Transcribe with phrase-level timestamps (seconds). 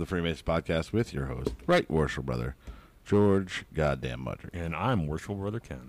[0.00, 2.56] Hello, welcome to Freemason Podcast with your host, Right Worship Brother,
[3.04, 4.48] George Goddamn Mudrick.
[4.54, 5.88] and I'm worshipful brother Ken.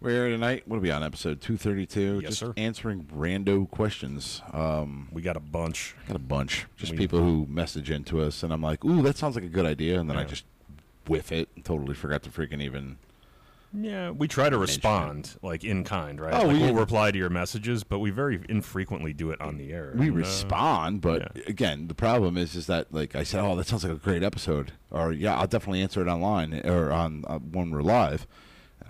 [0.00, 0.62] We're here tonight.
[0.68, 1.02] We'll be on?
[1.02, 2.20] Episode 232?
[2.22, 2.52] Yes, just sir.
[2.56, 4.40] answering rando questions.
[4.52, 5.96] Um, We got a bunch.
[6.06, 6.66] got a bunch.
[6.76, 9.48] Just We- people who message into us, and I'm like, ooh, that sounds like a
[9.48, 9.98] good idea.
[9.98, 10.26] And then I Yeah.
[10.28, 10.44] just
[11.08, 12.98] whiff it and totally forgot to freaking even.
[13.72, 16.34] Yeah, we try to respond like in kind, right?
[16.34, 19.58] Oh, like we- we'll reply to your messages, but we very infrequently do it on
[19.58, 19.92] the air.
[19.94, 21.42] We And, uh, respond, but yeah.
[21.46, 24.22] again, the problem is, is that like I said, oh, that sounds like a great
[24.24, 28.26] episode, or yeah, I'll definitely answer it online or on uh, when we're live.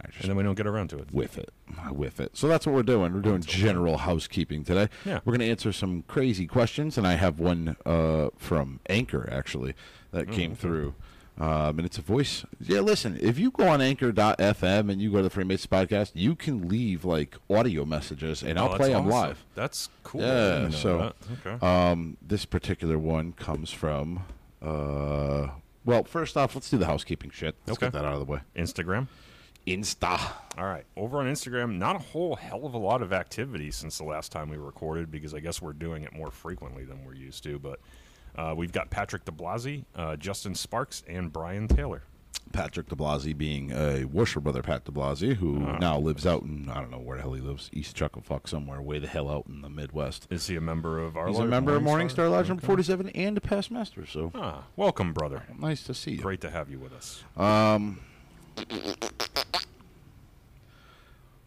[0.02, 1.12] And and then we don't get around to it.
[1.12, 1.52] With it.
[1.90, 2.34] Whiff it.
[2.34, 3.12] So that's what we're doing.
[3.12, 4.88] We're doing general housekeeping today.
[5.04, 5.20] Yeah.
[5.26, 9.74] We're going to answer some crazy questions, and I have one uh, from Anchor actually
[10.12, 10.94] that Oh, came through.
[11.40, 12.44] Um, and it's a voice.
[12.60, 16.34] Yeah, listen, if you go on anchor.fm and you go to the Freemasons podcast, you
[16.36, 19.10] can leave like audio messages and Oh, I'll play them awesome.
[19.10, 19.44] live.
[19.54, 20.20] That's cool.
[20.20, 21.14] Yeah, so
[21.46, 21.64] okay.
[21.66, 24.24] um, this particular one comes from.
[24.60, 25.48] Uh,
[25.86, 27.54] well, first off, let's do the housekeeping shit.
[27.66, 27.86] Let's Okay.
[27.86, 28.40] get that out of the way.
[28.54, 29.08] Instagram.
[29.66, 30.20] Insta.
[30.58, 30.84] All right.
[30.96, 34.32] Over on Instagram, not a whole hell of a lot of activity since the last
[34.32, 37.58] time we recorded because I guess we're doing it more frequently than we're used to.
[37.58, 37.78] But
[38.36, 42.02] uh, we've got Patrick DeBlasi, uh, Justin Sparks, and Brian Taylor.
[42.52, 45.78] Patrick DeBlasi being a Worcester brother, Pat DeBlasi, who Uh-huh.
[45.78, 48.82] now lives out in I don't know where the hell he lives, East Chuckafuck somewhere,
[48.82, 50.26] way the hell out in the Midwest.
[50.30, 53.38] Is he a member of our He's a member of Morningstar Lodge number forty-seven and
[53.38, 54.04] a past master.
[54.04, 55.44] So Ah, welcome, brother.
[55.58, 56.18] nice to see you.
[56.22, 57.22] Great to have you with us.
[57.36, 58.00] Um,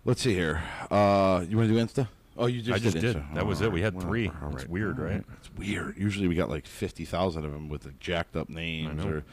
[0.06, 0.64] let's see here.
[0.90, 2.08] Uh, you want to do Insta?
[2.36, 3.14] Oh, you just I just did.
[3.14, 3.24] did.
[3.36, 3.72] That was it.
[3.72, 4.28] We had three.
[4.42, 4.70] All It's right.
[4.70, 5.24] weird, All right?
[5.40, 5.98] It's weird.
[5.98, 9.24] Usually we got like fifty thousand of them with the jacked up names, or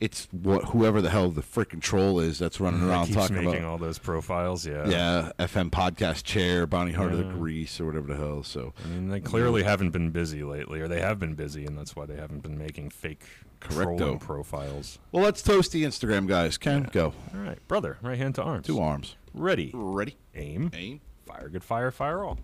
[0.00, 3.64] it's what whoever the hell the freaking troll is that's running around talking making about.
[3.64, 4.66] all those profiles.
[4.66, 4.88] Yeah.
[4.88, 7.22] yeah, FM podcast chair, Bonnie Hunter Yeah.
[7.28, 8.42] the Grease, or whatever the hell.
[8.42, 11.78] So I mean, they clearly haven't been busy lately, or they have been busy, and
[11.78, 13.22] that's why they haven't been making fake
[13.60, 14.20] Correcto.
[14.20, 14.98] profiles.
[15.12, 16.58] well, let's toast the Instagram guys.
[16.58, 17.12] Ken, go.
[17.34, 17.98] All right, brother.
[18.02, 18.66] Right hand to arms.
[18.66, 19.16] Two arms.
[19.34, 19.70] Ready.
[19.74, 20.16] Ready.
[20.34, 20.70] Aim.
[20.74, 21.00] Aim.
[21.38, 21.48] Fire.
[21.48, 21.90] Good fire.
[21.90, 22.38] Fire all.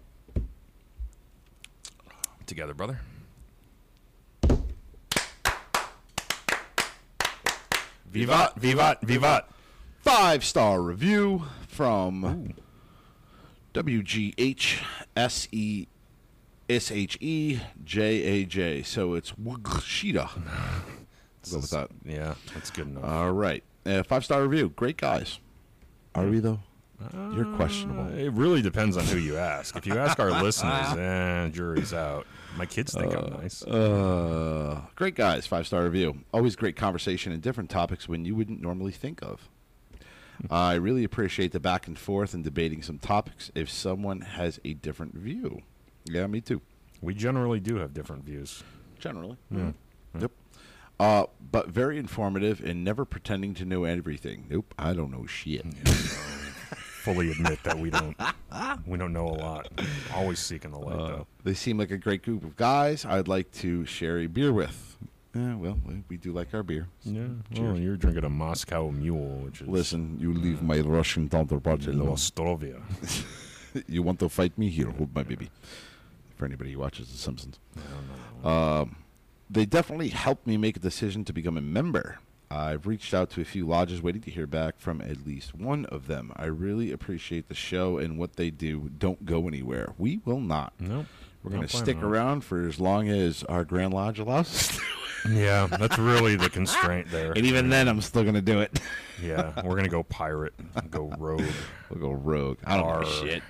[2.47, 3.01] Together, brother.
[8.07, 8.55] Vivat!
[8.57, 9.01] Vivat!
[9.03, 9.49] Vivat!
[10.03, 12.55] Five star review from
[13.73, 14.85] WGH
[15.17, 15.89] S E
[16.69, 18.83] S H E J A J.
[18.83, 20.31] So it's Wugshida.
[21.51, 21.91] Go with that.
[22.05, 23.05] Yeah, that's good enough.
[23.05, 23.65] All right.
[23.85, 24.69] Uh, five star review.
[24.69, 25.41] Great guys.
[26.15, 26.61] Are we though?
[27.35, 28.05] You're questionable.
[28.05, 29.77] Uh, it really depends on who you ask.
[29.77, 32.27] If you ask our listeners, eh, jury's out.
[32.57, 33.63] My kids think I'm nice.
[33.63, 35.47] Uh, great guys.
[35.47, 36.21] Five star review.
[36.33, 39.49] Always great conversation and different topics when you wouldn't normally think of.
[40.51, 44.75] I really appreciate the back and forth and debating some topics if someone has a
[44.75, 45.63] different view.
[46.05, 46.61] Yeah, me too.
[47.01, 48.63] We generally do have different views.
[48.99, 49.37] Generally.
[50.19, 50.31] Yep.
[51.01, 54.47] Uh, but very informative and never pretending to know everything.
[54.49, 55.67] Nope, I don't know shit.
[57.05, 58.17] Fully admit that we don't
[58.87, 59.69] we don't know a lot.
[60.15, 61.27] Always seeking the light, Uh, though.
[61.45, 64.97] they seem like a great group of guys I'd like to share a beer with.
[65.35, 66.87] Yeah, well, we- we do like our beer.
[67.03, 67.27] Yeah.
[67.59, 72.09] Well, you're drinking a Moscow Mule, which is Listen, you leave my Russian counterpart alone.
[72.09, 72.81] Nostrovia.
[73.89, 74.69] you want to fight me?
[74.71, 75.51] Here, hold my baby.
[76.39, 77.59] For anybody who watches The Simpsons.
[78.43, 78.97] Um,
[79.51, 82.19] they definitely helped me make a decision to become a member.
[82.55, 85.87] I've reached out to a few lodges waiting to hear back from at least one
[85.87, 86.33] of them.
[86.37, 88.91] I really appreciate the show and what they do.
[88.97, 89.93] Don't go anywhere.
[89.99, 90.73] We will not.
[90.79, 91.07] Nope.
[91.43, 94.83] We're going to stick around for as long as our Grand Lodge allows us to.
[95.31, 97.33] Yeah, that's really the constraint there.
[97.33, 98.79] And even then, I'm still gonna do it.
[99.23, 100.53] Yeah, we're gonna go pirate,
[100.91, 101.43] go rogue.
[101.91, 102.59] we'll go rogue.
[102.65, 103.07] I don't Arr.
[103.07, 103.43] shit.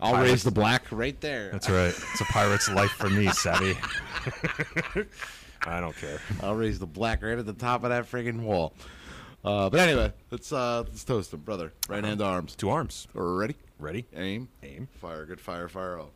[0.00, 0.30] I'll Pirates.
[0.30, 1.50] raise the black right there.
[1.50, 1.88] That's right.
[1.88, 3.76] It's a pirate's life for me, Savvy.
[5.66, 6.20] I don't care.
[6.42, 8.72] I'll raise the black right at the top of that friggin' wall.
[9.44, 11.72] Uh, but anyway, let's uh, let's toast him, brother.
[11.88, 12.56] Right hand to arms.
[12.56, 13.06] Two arms.
[13.14, 13.54] Ready?
[13.78, 14.06] Ready?
[14.14, 14.48] Aim.
[14.62, 14.88] Aim.
[15.00, 15.24] Fire.
[15.24, 15.68] Good fire.
[15.68, 16.10] Fire all.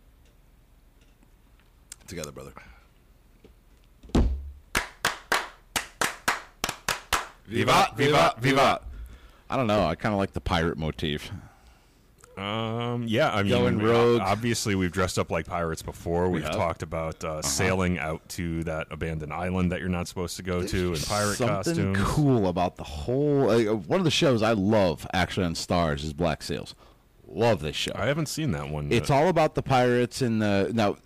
[2.07, 2.53] Together, brother.
[7.47, 8.81] Viva, viva, viva.
[9.49, 9.85] I don't know.
[9.85, 11.31] I kind of like the pirate motif.
[12.41, 14.21] Um, yeah, I mean, Going rogue.
[14.21, 16.29] Obviously, we've dressed up like pirates before.
[16.31, 16.53] We've have.
[16.55, 20.67] talked about uh, sailing out to that abandoned island that you're not supposed to go
[20.67, 21.99] to in pirate Something costumes.
[22.01, 23.51] cool about the whole.
[23.51, 26.75] Uh, one of the shows I love actually on Starz is Black Sails.
[27.29, 27.93] Love this show.
[27.95, 28.91] I haven't seen that one.
[28.91, 30.97] It's but- all about the pirates and the now.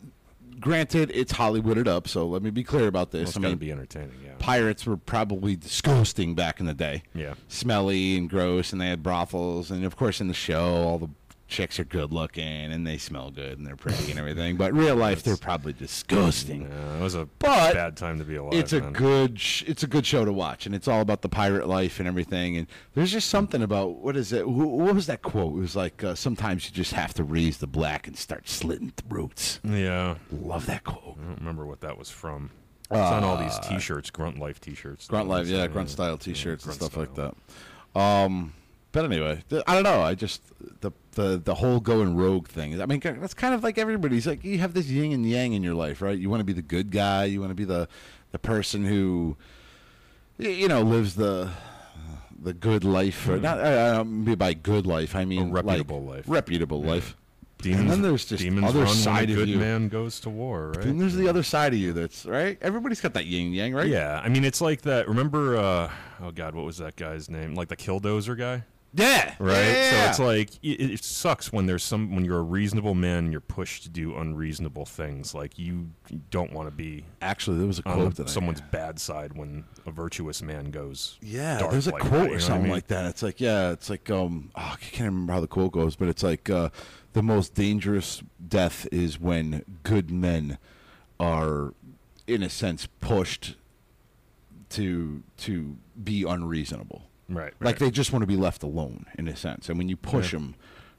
[0.61, 3.31] Granted, it's Hollywooded up, so let me be clear about this.
[3.31, 4.13] It's I to mean, be entertaining.
[4.25, 4.31] Yeah.
[4.39, 7.03] pirates were probably disgusting back in the day.
[7.13, 7.35] Yeah.
[7.49, 9.71] Smelly and gross, and they had brothels.
[9.71, 11.09] And of course, in the show, all the
[11.47, 14.57] chicks are good looking and they smell good and they're pretty and everything.
[14.57, 16.63] But in real life, they're probably disgusting.
[16.63, 18.55] Yeah, it was a But bad time to be alive.
[18.55, 18.93] It's a man.
[18.93, 21.99] good, sh- it's a good show to watch, and it's all about the pirate life
[21.99, 22.57] and everything.
[22.57, 24.43] And there's just something about what is it?
[24.45, 25.55] Wh- What was that quote?
[25.55, 28.93] It was like uh, sometimes you just have to raise the black and start slitting
[28.97, 29.61] throats.
[29.65, 31.19] Yeah, Love that quote.
[31.21, 32.51] I don't remember what that was from.
[32.91, 35.09] It's on all these T-shirts, Grunt Life T-shirts.
[35.09, 37.15] Uh, Grunt life, yeah, So, grunt style T-shirts and Grunt stuff like
[37.95, 37.99] that.
[38.01, 38.53] Um,
[38.95, 40.03] but anyway, I don't know.
[40.03, 40.41] I just
[40.81, 42.81] the the the whole going rogue thing.
[42.81, 45.65] I mean, that's kind of like everybody's like you have this yin and yang in
[45.65, 46.17] your life, right?
[46.17, 47.25] You want to be the good guy.
[47.25, 47.89] You want to be the
[48.31, 49.37] the person who
[50.39, 51.51] you know lives the
[52.41, 53.59] the good life, or not.
[53.61, 55.17] I don't mean by good life.
[55.17, 56.25] I mean like, reputable life.
[56.29, 57.17] Reputable life.
[57.59, 59.59] Demons, And then there's just demons other side of a good you.
[59.59, 60.85] man goes to war, right?
[60.85, 61.93] Then there's the other side of you.
[61.95, 62.59] That's right.
[62.61, 63.87] Everybody's got that yin yang, right?
[63.89, 65.09] Yeah, I mean, it's like that.
[65.09, 65.91] Remember, uh,
[66.21, 67.55] oh God, what was that guy's name?
[67.55, 68.65] Like the Killdozer guy,
[68.97, 69.35] Yeah.
[69.39, 69.57] right?
[69.59, 69.91] Yeah.
[69.91, 73.33] So it's like it, it sucks when there's some when you're a reasonable man and
[73.33, 75.35] you're pushed to do unreasonable things.
[75.35, 75.91] Like you
[76.31, 79.37] don't want to be actually there was a on quote that I- someone's bad side
[79.37, 81.19] when a virtuous man goes.
[81.21, 82.73] Yeah, dark there's a like quote that, or what I something mean?
[82.73, 83.07] like that.
[83.07, 86.09] It's like, yeah, it's like, um, oh, I can't remember how the quote goes, but
[86.09, 86.69] it's like, uh,
[87.15, 90.59] the most dangerous death is when good men
[91.21, 91.75] are,
[92.27, 93.57] in a sense, pushed
[94.71, 97.09] to to be unreasonable.
[97.29, 97.79] Right, Like right.
[97.79, 99.69] they just want to be left alone, in a sense.
[99.69, 100.39] And when you push Yeah.
[100.41, 100.55] them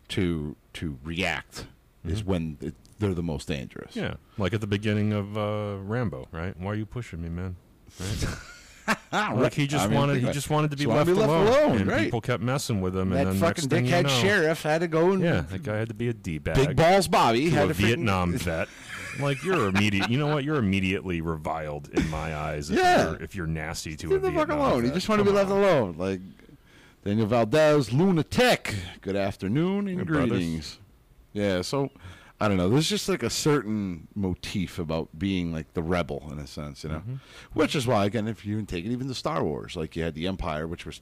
[0.09, 1.67] to to react,
[2.03, 3.91] is when it, they're the most dangerous.
[3.95, 3.99] Mm-hmm.
[4.05, 6.59] Yeah, like at the beginning of uh, Rambo, right?
[6.59, 7.55] Why are you pushing me, man?
[7.99, 8.25] Right?
[9.11, 11.29] Like he just I mean, wanted, he just wanted to be, left, to be left
[11.31, 12.03] alone, alone, and right.
[12.03, 13.09] people kept messing with him.
[13.11, 15.63] that and then fucking thing you dickhead know, sheriff had to go and Yeah, that
[15.63, 16.55] guy had to be a d bag.
[16.55, 18.67] big balls Bobby to had a to Vietnam vet.
[19.19, 20.09] Like you're immediate.
[20.09, 20.43] You know what?
[20.43, 22.69] You're immediately reviled in my eyes.
[22.69, 23.11] If Yeah.
[23.11, 24.81] You're, if you're nasty to Leave the fuck alone.
[24.83, 24.93] You vet.
[24.95, 25.57] just want to be left on.
[25.59, 25.95] alone.
[25.97, 26.21] Like
[27.03, 28.75] Daniel Valdez, lunatic.
[29.01, 30.29] Good afternoon and Hey, brothers.
[30.29, 30.79] greetings.
[31.33, 31.89] Yeah, so
[32.39, 32.69] I don't know.
[32.69, 36.89] There's just like a certain motif about being like the rebel in a sense, you
[36.89, 36.97] know.
[36.99, 37.15] Mm-hmm.
[37.53, 40.03] Which is why, again, if you even take it even to Star Wars, like you
[40.03, 41.01] had the Empire, which was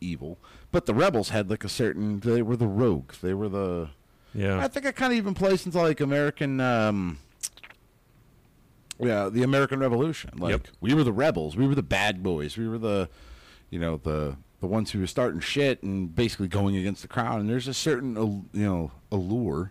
[0.00, 0.38] evil,
[0.70, 2.20] but the rebels had like a certain.
[2.20, 3.12] They were the rogue.
[3.22, 3.88] They were the.
[4.34, 4.58] Yeah.
[4.60, 6.60] I think it kind of even plays into like American.
[6.60, 7.18] Um,
[9.00, 10.30] yeah, the American Revolution.
[10.38, 10.68] Like Yep.
[10.80, 11.56] we were the rebels.
[11.56, 12.56] We were the bad boys.
[12.56, 13.08] We were the,
[13.70, 17.40] you know, the the ones who were starting shit and basically going against the crowd.
[17.40, 18.16] And there's a certain,
[18.52, 19.70] you know, allure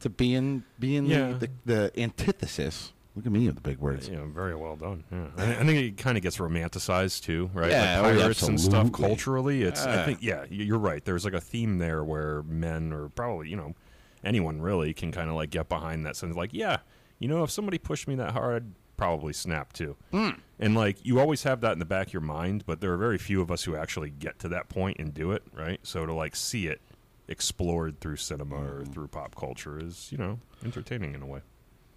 [0.00, 1.32] to being being Yeah.
[1.32, 2.92] the, the antithesis.
[3.16, 4.08] Look at me with the big words.
[4.08, 5.02] Yeah, very well done.
[5.10, 7.70] Yeah, I, I think it kind of gets romanticized too, right?
[7.72, 9.62] Yeah, like oh, yeah, pirates and stuff culturally.
[9.62, 11.04] It's I think yeah, you're right.
[11.04, 13.74] There's like a theme there where men or probably you know
[14.22, 16.36] anyone really can kind of like get behind that sense.
[16.36, 16.78] Like yeah,
[17.20, 19.96] you know, if somebody pushed me that hard, I'd probably snap too.
[20.10, 20.30] Hmm.
[20.58, 22.96] And like you always have that in the back of your mind, but there are
[22.98, 25.78] very few of us who actually get to that point and do it, right?
[25.84, 26.80] So to like see it
[27.28, 28.92] explored through cinema or Hmm.
[28.92, 31.40] through pop culture is you know entertaining in a way.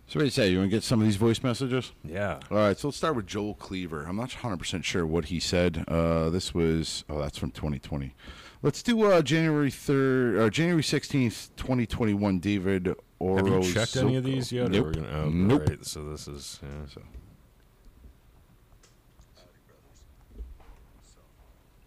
[0.05, 0.49] So what do you say?
[0.51, 1.93] You want to get some of these voice messages?
[2.03, 2.39] Yeah.
[2.51, 4.03] All right, so let's start with Joel Cleaver.
[4.03, 5.85] I'm not 100% sure what he said.
[5.87, 8.13] Uh, this was, oh, that's from 2020.
[8.61, 13.53] Let's do uh, January 3rd, or January 16th, 2021, David Oro.
[13.55, 14.69] Have you checked any of these yet?
[14.69, 14.85] Nope.
[14.85, 15.65] we're gonna- oh, nope.
[15.65, 15.85] Great.
[15.85, 16.69] So this is yeah.
[16.93, 17.01] So,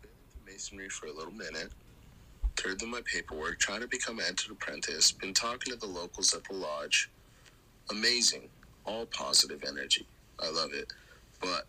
[0.00, 1.73] been into masonry for a little minute.
[2.57, 5.12] Turned in my paperwork, trying to become an entered apprentice.
[5.12, 7.11] Been talking to the locals at the lodge.
[7.90, 8.49] Amazing,
[8.87, 10.07] all positive energy.
[10.40, 10.90] I love it.
[11.40, 11.66] But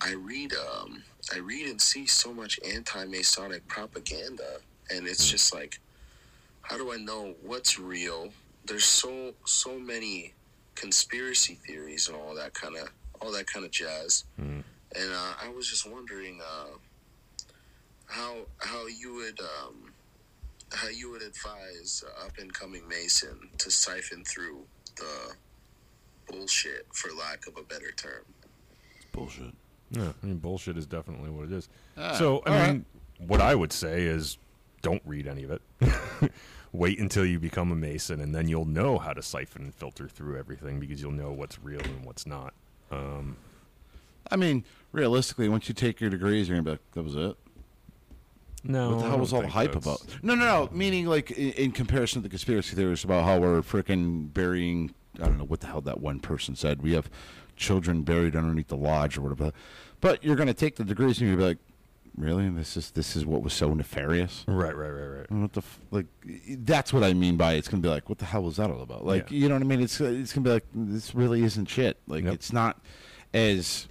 [0.00, 1.02] I read, um,
[1.34, 4.60] I read and see so much anti-Masonic propaganda,
[4.90, 5.78] and it's just like,
[6.62, 8.32] how do I know what's real?
[8.66, 10.34] There's so so many
[10.74, 12.88] conspiracy theories and all that kind of
[13.20, 14.24] all that kind of jazz.
[14.38, 16.76] And uh, I was just wondering uh,
[18.06, 19.92] how how you would um,
[20.72, 24.64] how you would advise uh, up and coming Mason to siphon through
[24.96, 25.34] the
[26.30, 28.24] bullshit, for lack of a better term.
[29.12, 29.52] Bullshit.
[29.90, 31.68] Yeah, I mean, bullshit is definitely what it is.
[31.96, 32.84] Ah, so, I all mean,
[33.26, 34.38] what I would say is
[34.82, 35.62] don't read any of it.
[36.72, 40.06] Wait until you become a Mason, and then you'll know how to siphon and filter
[40.08, 42.54] through everything because you'll know what's real and what's not.
[42.92, 43.36] Um,
[44.30, 47.36] I mean, realistically, once you take your degrees, you're gonna be like, "That was it."
[48.62, 50.22] no, What the hell was all the hype that's- about?
[50.22, 50.68] No, no, no.
[50.72, 54.92] Meaning, like in, in comparison to the conspiracy theories about how we're freaking burying.
[55.16, 56.82] I don't know what the hell that one person said.
[56.82, 57.10] We have
[57.56, 59.52] children buried underneath the lodge or whatever.
[60.00, 61.58] But you're gonna take the degrees and you're gonna be like,
[62.16, 62.48] "Really?
[62.50, 65.30] This is this is what was so nefarious." Right, right, right, right.
[65.30, 66.06] What the f- like?
[66.48, 68.82] That's what I mean by it's gonna be like, what the hell was that all
[68.82, 69.04] about?
[69.06, 69.38] Like, Yeah.
[69.38, 69.80] you know what I mean?
[69.80, 71.98] It's it's gonna be like, this really isn't shit.
[72.06, 72.34] Like, Yep.
[72.34, 72.80] it's not
[73.32, 73.86] as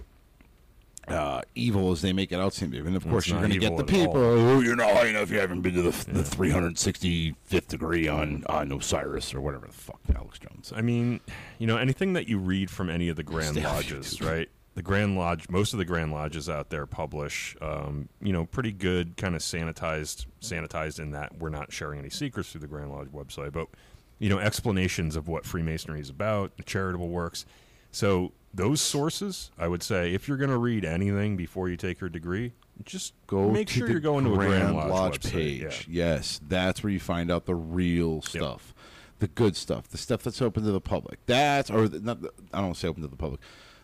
[1.08, 2.86] uh, evil as they make it out seem to be.
[2.86, 4.16] And of course, you're gonna get the people.
[4.16, 4.22] all.
[4.38, 5.30] Oh, you're not high enough.
[5.30, 9.98] You haven't been to the, the 365th degree on on Osiris or whatever the fuck
[10.14, 10.68] Alex Jones.
[10.68, 10.78] said.
[10.78, 11.20] I mean,
[11.58, 14.48] you know, anything that you read from any of the Grand Lodges, right?
[14.74, 18.70] The Grand Lodge, most of the Grand Lodges out there publish, um, you know, pretty
[18.72, 22.90] good, kind of sanitized, sanitized in that we're not sharing any secrets through the Grand
[22.90, 23.66] Lodge website, but
[24.20, 27.46] you know, explanations of what Freemasonry is about, the charitable works.
[27.90, 32.00] So those sources, I would say, if you're going to read anything before you take
[32.00, 32.52] your degree,
[32.84, 35.32] just Go make to sure the you're going to a Grand Lodge, website.
[35.32, 35.86] page.
[35.88, 36.14] Yeah.
[36.14, 38.74] Yes, that's where you find out the real stuff,
[39.18, 41.18] the good stuff, the stuff that's open to the public.
[41.26, 42.20] That's or the, not.
[42.22, 43.40] The, I don't want to say open to the public.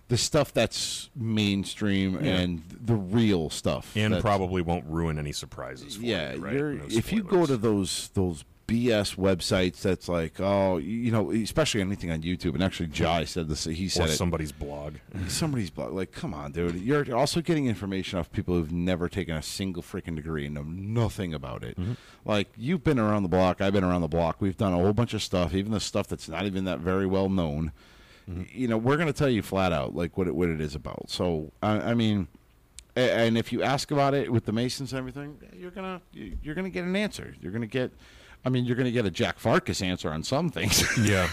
[0.09, 2.37] The stuff that's mainstream Yeah.
[2.39, 5.97] and the real stuff, and probably won't ruin any surprises.
[5.97, 6.55] For yeah, you, right?
[6.55, 11.81] No if you go to those those BS websites, that's like oh, you know, especially
[11.81, 12.55] anything on YouTube.
[12.55, 13.65] And actually, Jai said this.
[13.65, 14.95] He or said it somebody's blog.
[15.29, 15.93] somebody's blog.
[15.93, 16.77] Like, come on, dude.
[16.77, 20.65] You're also getting information off people who've never taken a single freaking degree and know
[20.65, 21.79] nothing about it.
[21.79, 21.93] Mm-hmm.
[22.25, 23.61] Like, you've been around the block.
[23.61, 24.41] I've been around the block.
[24.41, 27.07] We've done a whole bunch of stuff, even the stuff that's not even that very
[27.07, 27.73] well known.
[28.31, 28.43] Mm-hmm.
[28.51, 30.75] You know, we're going to tell you flat out, like, what it, what it is
[30.75, 31.09] about.
[31.11, 32.27] So, I, I mean,
[32.97, 36.55] a- and if you ask about it with the Masons and everything, you're gonna you're
[36.57, 37.35] gonna get an answer.
[37.41, 37.93] You're gonna get,
[38.45, 40.83] I mean, you're gonna get a Jack Farkas answer on some things.
[40.99, 41.29] Yeah.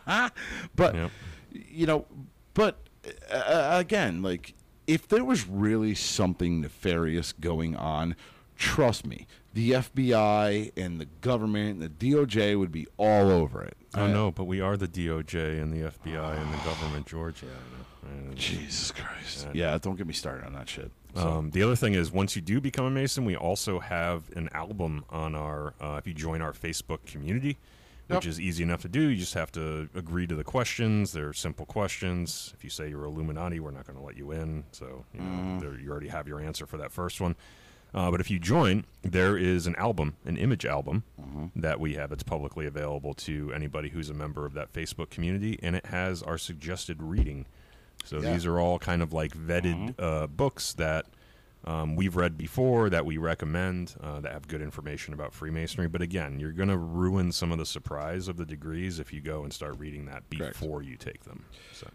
[0.74, 1.10] But Yep.
[1.52, 2.06] you know,
[2.54, 2.78] but
[3.30, 4.54] uh, again, like
[4.86, 8.16] if there was really something nefarious going on,
[8.56, 9.26] trust me,
[9.58, 13.76] the FBI and the government, and the DOJ would be all over it.
[13.96, 17.46] Oh no, but we are the DOJ and the FBI and the government, Georgia.
[18.36, 19.48] Jesus Christ!
[19.52, 20.92] Yeah, don't get me started on that shit.
[21.16, 24.48] Um, the other thing is, once you do become a Mason, we also have an
[24.52, 25.74] album on our.
[25.80, 27.58] Uh, if you join our Facebook community,
[28.06, 28.30] which Yep.
[28.30, 31.12] is easy enough to do, you just have to agree to the questions.
[31.12, 32.52] They're simple questions.
[32.56, 34.64] If you say you're Illuminati, we're not going to let you in.
[34.70, 37.34] So you know there, you already have your answer for that first one.
[37.94, 41.04] Uh, but if you join, there is an album, an image album
[41.56, 42.12] that we have.
[42.12, 46.22] It's publicly available to anybody who's a member of that Facebook community, and it has
[46.22, 47.46] our suggested reading.
[48.04, 48.32] So Yeah.
[48.32, 51.06] these are all kind of like vetted uh, books that
[51.64, 55.88] um, we've read before that we recommend uh, that have good information about Freemasonry.
[55.88, 59.20] But again, you're going to ruin some of the surprise of the degrees if you
[59.20, 60.58] go and start reading that Correct.
[60.60, 61.44] before you take them.
[61.72, 61.88] So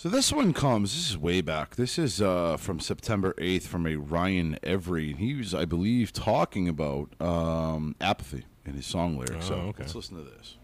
[0.00, 0.94] So this one comes.
[0.94, 1.76] This is way back.
[1.76, 5.12] This is uh, from September eighth from a Ryan Every.
[5.12, 9.48] He was, I believe, talking about um, apathy in his song lyrics.
[9.48, 9.82] so Oh, okay.
[9.82, 10.56] let's listen to this.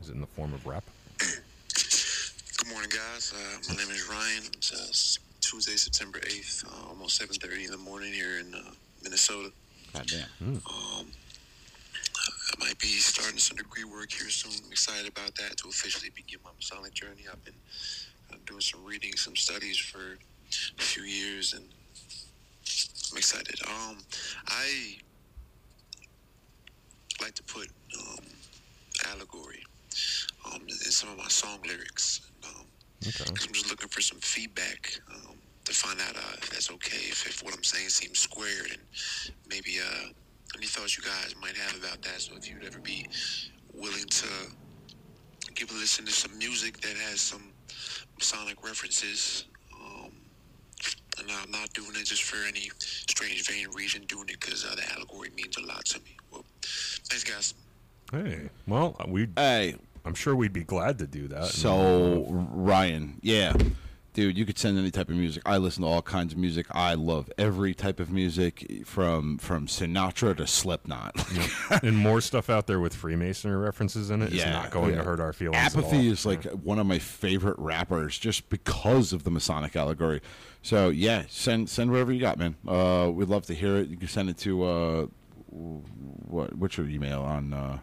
[0.00, 0.84] is it in the form of rap?
[1.18, 3.34] Good morning, guys.
[3.34, 4.44] Uh, my name is Ryan.
[4.52, 8.60] It's uh, Tuesday, September 8th, uh, almost 7.30 in the morning here in uh,
[9.02, 9.50] Minnesota.
[9.92, 10.28] God damn.
[10.40, 11.06] I might
[12.82, 14.52] be starting some degree work here soon.
[14.66, 17.24] I'm excited about that to officially begin my Masonic journey.
[17.30, 17.54] I've been
[18.32, 20.18] uh, doing some reading, some studies for
[20.78, 21.64] a few years, and
[23.12, 23.54] I'm excited.
[23.68, 23.98] Um,
[24.48, 24.96] I
[27.22, 27.68] like to put
[28.00, 28.24] um,
[29.12, 29.62] allegory
[30.46, 32.20] um, in some of my song lyrics.
[32.44, 32.66] Um,
[33.04, 33.24] Okay.
[33.24, 35.34] Cause I'm just looking for some feedback um,
[35.64, 38.80] to find out uh, if that's okay, if, if what I'm saying seems squared, and
[39.48, 40.10] maybe uh,
[40.56, 42.20] any thoughts you guys might have about that.
[42.20, 43.06] So if you'd ever be
[43.74, 44.28] willing to
[45.54, 47.42] give a listen to some music that has some
[48.18, 50.12] Masonic references, um,
[51.18, 54.74] and I'm not doing it just for any strange vein reason, doing it because uh,
[54.74, 56.16] the allegory means a lot to me.
[56.30, 57.54] Well, thanks, guys.
[58.12, 61.46] Hey, well, we Hey, I'm sure we'd be glad to do that.
[61.46, 63.54] So Ryan, yeah,
[64.12, 65.42] dude, you could send any type of music.
[65.46, 66.66] I listen to all kinds of music.
[66.70, 71.14] I love every type of music, from from Sinatra to Slipknot.
[71.82, 74.32] and more stuff out there with Freemasonry references in it.
[74.32, 74.98] it is not going yeah.
[74.98, 75.56] to hurt our feelings.
[75.56, 80.20] at Apathy is like one of my favorite rappers, just because of the Masonic allegory.
[80.62, 82.56] So yeah, send send whatever you got, man.
[82.66, 83.88] Uh, we'd love to hear it.
[83.88, 85.06] You can send it to uh,
[85.48, 86.54] what?
[86.54, 87.52] What's your email on?
[87.52, 87.78] Uh,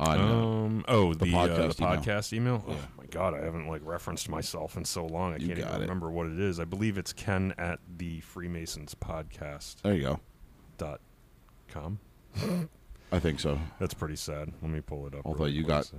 [0.00, 0.84] on uh, Um.
[0.88, 1.96] Oh, the, podcast uh, the email.
[2.02, 2.64] podcast email.
[2.68, 5.32] Oh my god, I haven't like referenced myself in so long.
[5.32, 5.80] I You can't even it.
[5.80, 6.60] remember what it is.
[6.60, 10.20] I believe it's Ken at the Freemasons Podcast there you go.
[10.76, 11.00] dot
[11.68, 11.98] com.
[13.10, 13.58] I think so.
[13.80, 14.52] That's pretty sad.
[14.62, 15.22] Let me pull it up.
[15.24, 15.90] Although you got-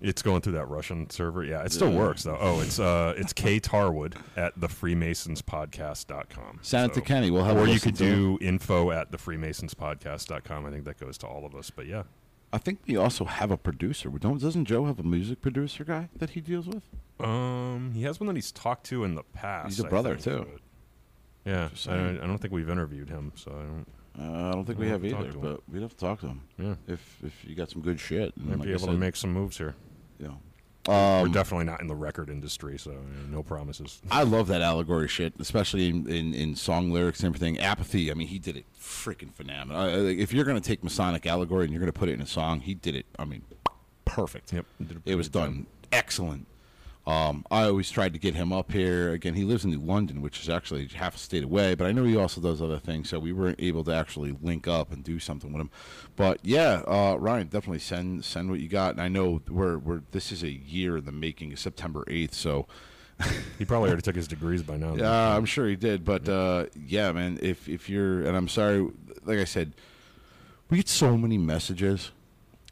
[0.00, 1.44] It's going through that Russian server.
[1.44, 1.98] Yeah, it still Yeah.
[1.98, 2.38] works though.
[2.40, 6.58] Oh, it's uh, it's K Tarwood at the Freemasonspodcast.com.
[6.62, 7.30] Send it to Kenny.
[7.30, 7.56] We'll have.
[7.56, 10.66] Or you could do info at the Freemasonspodcast.com.
[10.66, 11.70] I think that goes to all of us.
[11.70, 12.02] But yeah,
[12.52, 14.10] I think we also have a producer.
[14.10, 16.84] Don't doesn't Joe have a music producer guy that he deals with?
[17.20, 19.68] um, he has one that he's talked to in the past.
[19.68, 20.50] He's a I brother, think, too.
[21.44, 23.86] Yeah, I don't, I don't think we've interviewed him, so I don't.
[24.18, 26.42] Uh, I don't think we have have either, but we'd have to talk to him.
[26.58, 29.16] Yeah, If if you got some good shit, and might like be able to make
[29.16, 29.74] some moves here.
[30.18, 30.26] you
[30.88, 30.92] know.
[31.20, 34.00] We're Um, definitely not in the record industry, so you know, no promises.
[34.10, 37.58] I love that allegory shit, especially in, in, in song lyrics and everything.
[37.58, 39.80] Apathy, I mean, he did it freaking phenomenal.
[39.82, 42.20] I- if you're going to take Masonic allegory and you're going to put it in
[42.20, 43.06] a song, he did it.
[43.18, 43.42] I mean,
[44.04, 44.52] perfect.
[44.52, 46.46] Yep, a it was done excellent.
[47.04, 49.12] Um, I always tried to get him up here.
[49.12, 51.92] Again, he lives in New London, which is actually half a state away, but I
[51.92, 55.02] know he also does other things, so we weren't able to actually link up and
[55.02, 55.70] do something with him.
[56.14, 58.92] But yeah, uh, Ryan, definitely send send what you got.
[58.92, 62.66] And I know we're we're this is a year in the making, September eighth, so.
[63.58, 64.96] He probably already took his degrees by now.
[64.96, 67.38] Yeah, I'm sure he did, but uh, yeah, man.
[67.40, 68.88] If if you're, and I'm sorry,
[69.24, 69.74] like I said,
[70.68, 72.10] we get so many messages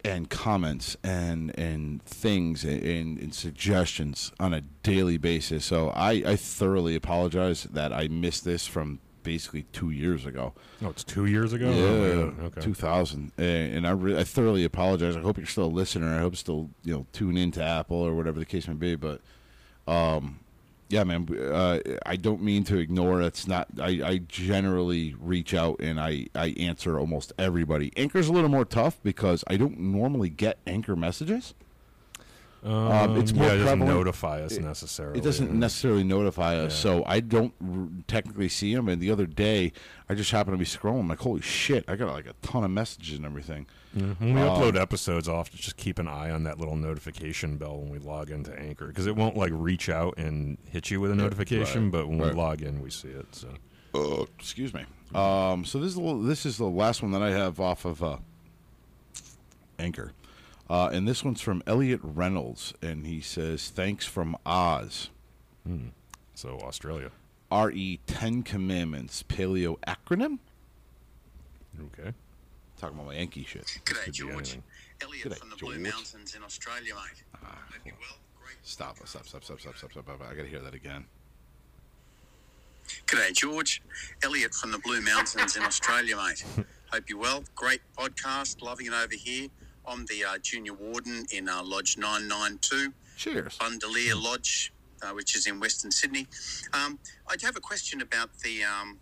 [0.05, 5.65] and comments and and things and, and, suggestions on a daily basis.
[5.65, 10.55] So I I thoroughly apologize that I missed this from basically two years ago.
[10.83, 11.71] Oh, it's two years ago.
[11.71, 12.61] Yeah, Oh, okay.
[12.61, 15.15] 2000, and, and I, re- I thoroughly apologize.
[15.17, 16.17] I hope you're still a listener.
[16.17, 18.97] I hope you still you know tune into Apple or whatever the case may be.
[18.97, 19.21] But
[19.87, 20.41] um,
[20.91, 23.23] yeah, man, uh, I don't mean to ignore.
[23.23, 23.69] It's not.
[23.81, 27.93] I, I generally reach out and I I answer almost everybody.
[27.97, 31.55] Anchor's a little more tough because I don't normally get anchor messages.
[32.63, 35.19] Um, it's yeah, more it doesn't prevalent- notify us necessarily.
[35.19, 36.81] It doesn't necessarily notify us, Yeah.
[36.83, 38.89] so I don't technically see them.
[38.89, 39.73] And the other day,
[40.09, 41.01] I just happened to be scrolling.
[41.01, 41.85] I'm like, holy shit!
[41.89, 43.67] I got like a ton of messages and everything.
[43.95, 46.59] Yeah, When we Um, upload episodes, I'll have to just keep an eye on that
[46.59, 50.59] little notification bell when we log into Anchor because it won't like reach out and
[50.69, 52.33] hit you with a notification, right, but when right.
[52.35, 53.27] we log in, we see it.
[53.35, 53.49] So
[53.95, 54.85] Uh, excuse me.
[55.15, 58.03] Um, so this is the, this is the last one that I have off of
[58.03, 58.19] uh,
[59.79, 60.13] Anchor,
[60.69, 65.11] uh, and this one's from Elliot Reynolds, and he says, "Thanks from Oz."
[65.67, 65.89] Hmm.
[66.35, 67.11] so Australia.
[67.51, 70.39] R E Ten Commandments Paleo acronym.
[71.81, 72.13] Okay.
[72.79, 73.67] Talking about my Yankee shit.
[73.85, 74.59] G'day, Could George.
[75.03, 75.87] Elliot G'day, from the Blue George.
[75.87, 77.23] Ah, Mountains in Australia, mate.
[77.35, 78.19] Hope you're well.
[78.43, 78.57] Great.
[78.63, 78.97] Stop!
[79.05, 79.27] Stop!
[79.27, 79.45] Stop!
[79.45, 79.61] Stop!
[79.61, 79.77] Stop!
[79.77, 79.93] Stop!
[79.93, 80.05] Stop!
[80.05, 80.23] stop.
[80.31, 81.05] I gotta hear that again.
[83.07, 83.83] G'day, George.
[84.23, 86.45] Elliot from the Blue Mountains in Australia, mate.
[86.93, 87.45] Hope you're well.
[87.55, 88.63] Great podcast.
[88.63, 89.49] Loving it over here.
[89.87, 92.93] I'm the uh, junior warden in uh, Lodge 992.
[93.17, 93.59] Cheers.
[93.59, 96.27] Bundaleer Lodge, uh, which is in Western Sydney.
[96.73, 98.63] Um, I do have a question about the.
[98.65, 98.99] Um,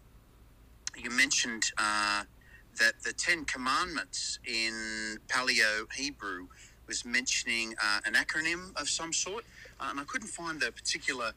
[0.96, 2.24] you mentioned uh,
[2.80, 6.46] that the Ten Commandments in Paleo Hebrew
[6.88, 9.44] was mentioning uh, an acronym of some sort,
[9.80, 11.32] uh, and I couldn't find the particular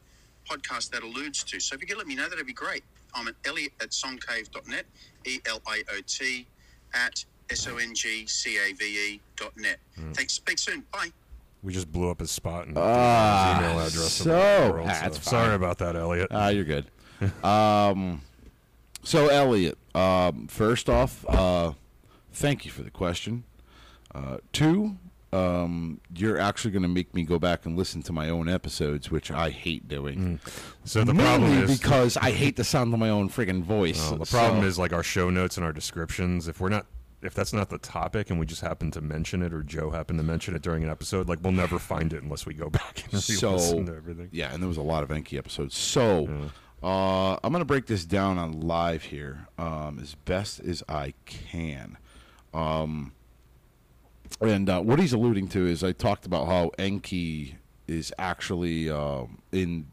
[0.50, 1.60] podcast that alludes to.
[1.60, 2.82] So if you could let me know, that'd be great.
[3.14, 4.86] I'm at Elliot at songcave.net,
[5.26, 6.46] E L I O T
[6.94, 9.78] at S O N G C A V E dot net.
[10.14, 10.32] Thanks.
[10.34, 10.84] Speak soon.
[10.92, 11.10] Bye.
[11.62, 14.12] We just blew up his spot and Ah, his email address.
[14.12, 15.12] so- world, Ah, fine.
[15.12, 16.28] sorry about that, Elliot.
[16.32, 16.86] Ah, you're good.
[17.44, 18.20] um,
[19.04, 21.72] so Elliot, um, first off, uh,
[22.32, 23.44] thank you for the question.
[24.12, 24.96] Uh, two,
[25.32, 29.10] um, you're actually going to make me go back and listen to my own episodes,
[29.10, 30.40] which I hate doing.
[30.84, 34.10] so the problem is because I hate the sound of my own friggin' voice.
[34.10, 36.48] Uh, the problem So- is like our show notes and our descriptions.
[36.48, 36.86] If we're not,
[37.22, 40.18] if that's not the topic, and we just happen to mention it, or Joe happened
[40.18, 43.04] to mention it during an episode, like we'll never find it unless we go back
[43.12, 44.28] and so re-listen to everything.
[44.32, 45.76] yeah, and there was a lot of Enki episodes.
[45.76, 46.50] So
[46.82, 51.96] uh, I'm gonna break this down on live here um, as best as I can.
[52.52, 53.12] Um,
[54.40, 57.56] and uh, what he's alluding to is I talked about how Enki
[57.86, 59.86] is actually um, in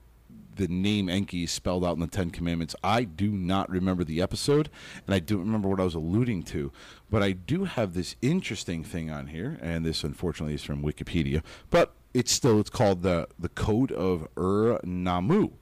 [0.60, 2.76] the name Enki is spelled out in the Ten Commandments.
[2.84, 4.69] I do not remember the episode,
[5.08, 6.72] and I don't remember what I was alluding to.
[7.10, 11.41] But I do have this interesting thing on here, and this unfortunately is from Wikipedia.
[11.69, 15.54] But it's still it's called the the Code of Ur Nammu,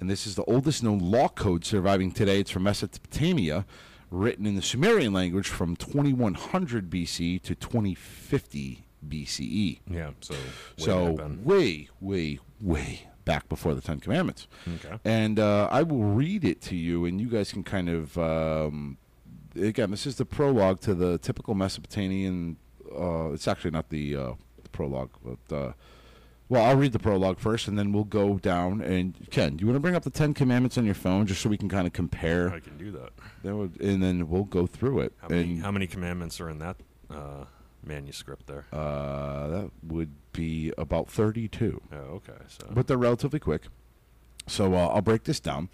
[0.00, 2.40] and this is the oldest known law code surviving today.
[2.40, 3.66] It's from Mesopotamia,
[4.10, 9.78] written in the Sumerian language from 2100 BC to 2050 BCE.
[9.88, 10.10] Yeah.
[10.20, 10.34] So.
[10.34, 10.40] way
[10.76, 14.48] so way, way, way back before the Ten Commandments.
[14.76, 14.98] Okay.
[15.04, 18.16] And uh, I will read it to you, and you guys can kind of.
[18.16, 18.96] Um,
[19.54, 22.56] again, this is the prologue to the typical Mesopotamian.
[22.90, 25.56] Uh, it's actually not the, uh, the prologue, but.
[25.56, 25.72] Uh,
[26.50, 28.80] well, I'll read the prologue first, and then we'll go down.
[28.80, 31.42] And Ken, do you want to bring up the Ten Commandments on your phone, just
[31.42, 32.48] so we can kind of compare?
[32.48, 33.10] I can do that.
[33.42, 35.12] That would, and then we'll go through it.
[35.18, 36.76] How many, and how many commandments are in that
[37.10, 37.44] uh,
[37.88, 38.66] manuscript there?
[38.72, 41.80] uh, that would be about thirty-two.
[41.92, 42.32] oh, okay.
[42.48, 42.66] So.
[42.70, 43.62] but they're relatively quick.
[44.46, 45.68] So uh, I'll break this down.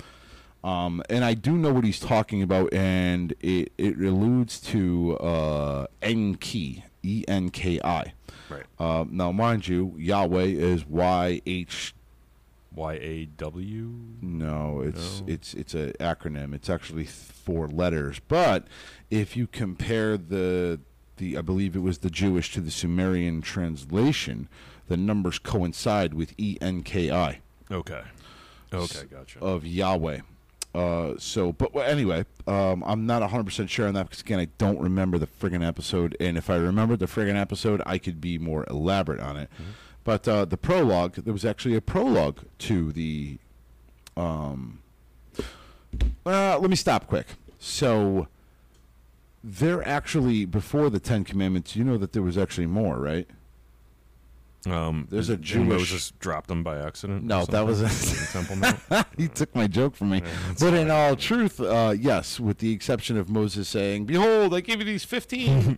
[0.65, 5.87] Um, and I do know what he's talking about, and it, it alludes to uh,
[6.01, 8.15] Enki, E N K I.
[8.49, 8.65] right.
[8.79, 11.95] Uh, now, mind you, Yahweh is Y H.
[12.75, 13.91] Y A W.
[14.23, 15.27] No, it's No.
[15.29, 16.55] it's it's an acronym.
[16.55, 18.21] It's actually four letters.
[18.27, 18.67] But
[19.11, 20.81] if you compare the
[21.17, 24.49] the, I believe it was the Jewish to the Sumerian translation,
[24.89, 27.41] the numbers coincide with E N K I.
[27.71, 28.03] Okay.
[28.73, 29.05] Okay.
[29.11, 29.39] Gotcha.
[29.41, 30.21] of Yahweh.
[30.75, 34.49] Uh, so, but well, anyway, um, I'm not 100% sure on that because, again, I
[34.59, 36.17] don't remember the friggin' episode.
[36.19, 39.49] And if I remembered the friggin' episode, I could be more elaborate on it.
[40.03, 43.39] But uh, the prologue, there was actually a prologue to the.
[44.17, 44.81] Um,
[46.27, 47.27] uh, let me stop quick.
[47.61, 48.27] So,
[49.47, 53.29] they're actually, before the Ten Commandments, you know that there was actually more, right?
[54.67, 57.25] Um, There's a Jewish- Moses dropped them by accident.
[57.25, 58.57] No, that was a- something?
[58.57, 59.07] In the Temple Mount.
[59.19, 60.21] he took my joke from me.
[60.49, 64.61] that's but in all truth, uh, yes, with the exception of Moses saying, Behold, I
[64.63, 65.77] give you these 15,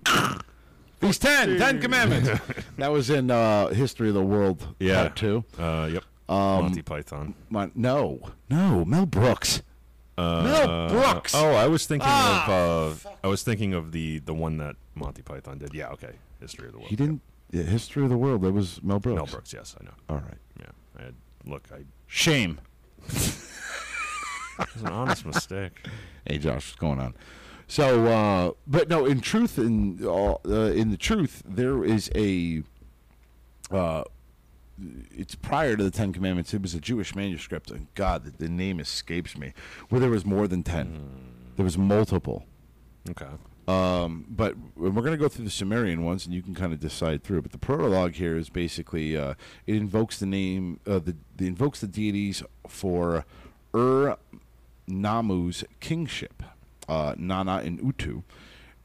[1.01, 2.31] these 10, 10 commandments.
[2.79, 5.01] that was in uh, History of the World, Yeah.
[5.03, 5.45] part two.
[5.59, 6.05] Uh, yep.
[6.29, 7.35] Um, Monty Python.
[7.51, 9.63] My, no, no, Mel Brooks.
[10.17, 11.35] Mel Brooks.
[11.35, 13.07] Oh, I was thinking Ah, of.
[13.07, 15.75] Uh, I was thinking of the the one that Monty Python did.
[15.75, 15.89] Yeah.
[15.91, 16.13] Okay.
[16.41, 16.91] History of the World.
[16.91, 17.23] he didn't.
[17.51, 19.17] yeah, History of the World, that was Mel Brooks.
[19.17, 19.53] Mel Brooks.
[19.53, 19.93] Yes, I know.
[20.09, 20.39] All right.
[20.61, 20.67] Yeah.
[20.99, 21.85] I had, look, I.
[22.07, 22.61] Shame.
[24.59, 25.87] It was an honest mistake.
[26.25, 27.15] Hey, Josh, what's going on?
[27.69, 32.63] So, uh, but no, in truth, in uh, in the truth, there is a.
[33.71, 34.05] Uh,
[35.11, 36.53] it's prior to the Ten Commandments.
[36.55, 39.53] It was a Jewish manuscript, and God, the, the name escapes me.
[39.89, 41.11] Where there was more than ten,
[41.57, 42.45] there was multiple.
[43.11, 43.27] Okay.
[43.69, 46.79] Um, but we're going to go through the Sumerian ones, and you can kind of
[46.79, 47.43] decide through.
[47.43, 49.35] But the prologue here is basically uh,
[49.67, 53.25] it invokes the name, uh, the, the invokes the deities for
[53.75, 54.17] Ur
[54.89, 56.45] Nammu's kingship,
[56.89, 58.23] uh, Nana and Utu,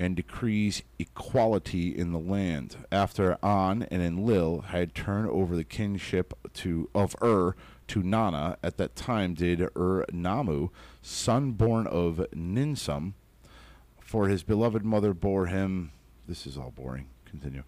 [0.02, 2.76] and decrees equality in the land.
[2.92, 7.56] After An and Enlil had turned over the kingship to of Ur
[7.90, 10.72] to Nana, at that time did Ur Nammu,
[11.04, 13.14] son born of Ninsun,
[14.00, 15.92] for his beloved mother bore him.
[16.28, 17.06] This is all boring.
[17.26, 17.64] Continue.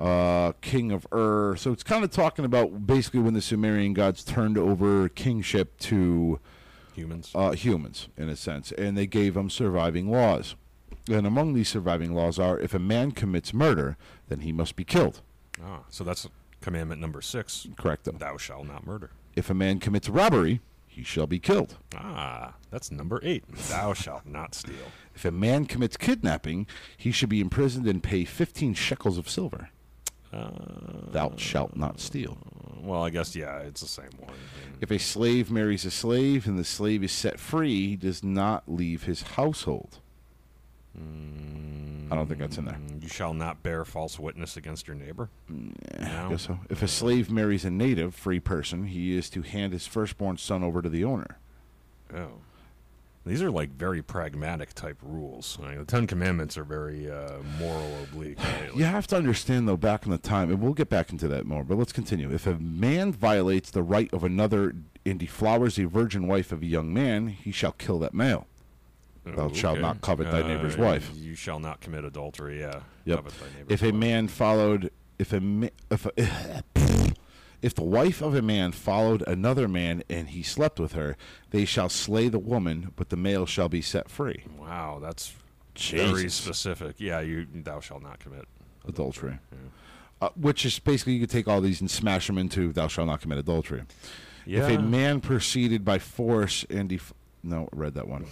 [0.00, 1.54] Uh, king of Ur.
[1.56, 6.40] So it's kind of talking about basically when the Sumerian gods turned over kingship to
[6.96, 7.30] Humans.
[7.36, 10.56] uh, humans, in a sense, and they gave them surviving laws.
[11.08, 13.96] And among these surviving laws are if a man commits murder,
[14.28, 15.20] then he must be killed.
[15.62, 16.28] ah, so that's
[16.60, 17.66] commandment number six.
[17.76, 18.18] Correct them.
[18.18, 19.10] Thou shalt not murder.
[19.34, 21.76] If a man commits robbery, he shall be killed.
[21.96, 23.44] Ah, that's number eight.
[23.68, 24.74] Thou shalt not steal.
[25.14, 26.66] If a man commits kidnapping,
[26.96, 29.70] he should be imprisoned and pay 15 shekels of silver.
[30.30, 32.36] Thou shalt not steal.
[32.82, 34.34] Well, I guess yeah, it's the same one.
[34.80, 38.64] If a slave marries a slave and the slave is set free, he does not
[38.66, 39.98] leave his household.
[42.10, 42.78] I don't think that's in there.
[42.90, 45.28] Mm, You shall not bear false witness against your neighbor.
[45.50, 46.28] I No?
[46.30, 46.58] guess so.
[46.70, 50.62] If a slave marries a native free person, he is to hand his firstborn son
[50.64, 51.36] over to the owner.
[52.14, 52.28] Oh.
[53.26, 55.58] These are like very pragmatic type rules.
[55.60, 58.38] Like, the Ten Commandments are very uh, moral oblique.
[58.42, 58.74] Right?
[58.74, 61.44] You have to understand, though, back in the time, and we'll get back into that
[61.44, 62.32] more, but let's continue.
[62.32, 66.66] If a man violates the right of another and deflowers the virgin wife of a
[66.66, 68.46] young man, he shall kill that male.
[69.36, 71.10] Thou shalt not covet thy neighbor's Uh, wife.
[71.14, 72.60] You shall not commit adultery.
[72.60, 72.80] Yeah.
[73.04, 73.16] Yep.
[73.18, 73.94] Covet thy neighbor's If a wife.
[73.94, 76.62] man followed, if a ma- if a,
[77.62, 81.16] if the wife of a man followed another man and he slept with her,
[81.50, 84.44] they shall slay the woman, but the male shall be set free.
[84.58, 85.32] Wow, that's
[85.76, 86.96] very specific.
[86.98, 87.46] Yeah, you.
[87.52, 88.46] Thou shalt not commit
[88.86, 89.38] Adultery.
[90.20, 93.06] Uh, which is basically you could take all these and smash them into "Thou shalt
[93.06, 93.82] not commit adultery."
[94.44, 94.66] Yeah.
[94.66, 97.12] If a man proceeded by force and def-
[97.44, 98.26] no, read that one.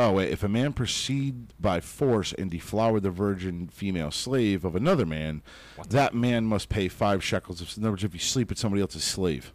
[0.00, 4.76] Oh wait, if a man proceed by force and deflower the virgin female slave of
[4.76, 5.42] another man,
[5.88, 7.76] that man must pay five shekels of.
[7.76, 9.52] In other words, if you sleep with somebody else's slave,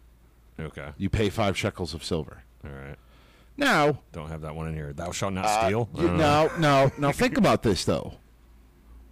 [0.60, 0.90] Okay.
[0.98, 2.42] you pay five shekels of silver.
[2.62, 2.96] All right.
[3.56, 4.92] Now, Don't have that one in here.
[4.92, 5.88] Thou shalt not uh, steal.
[5.94, 8.14] You- now, now, now, think about this though.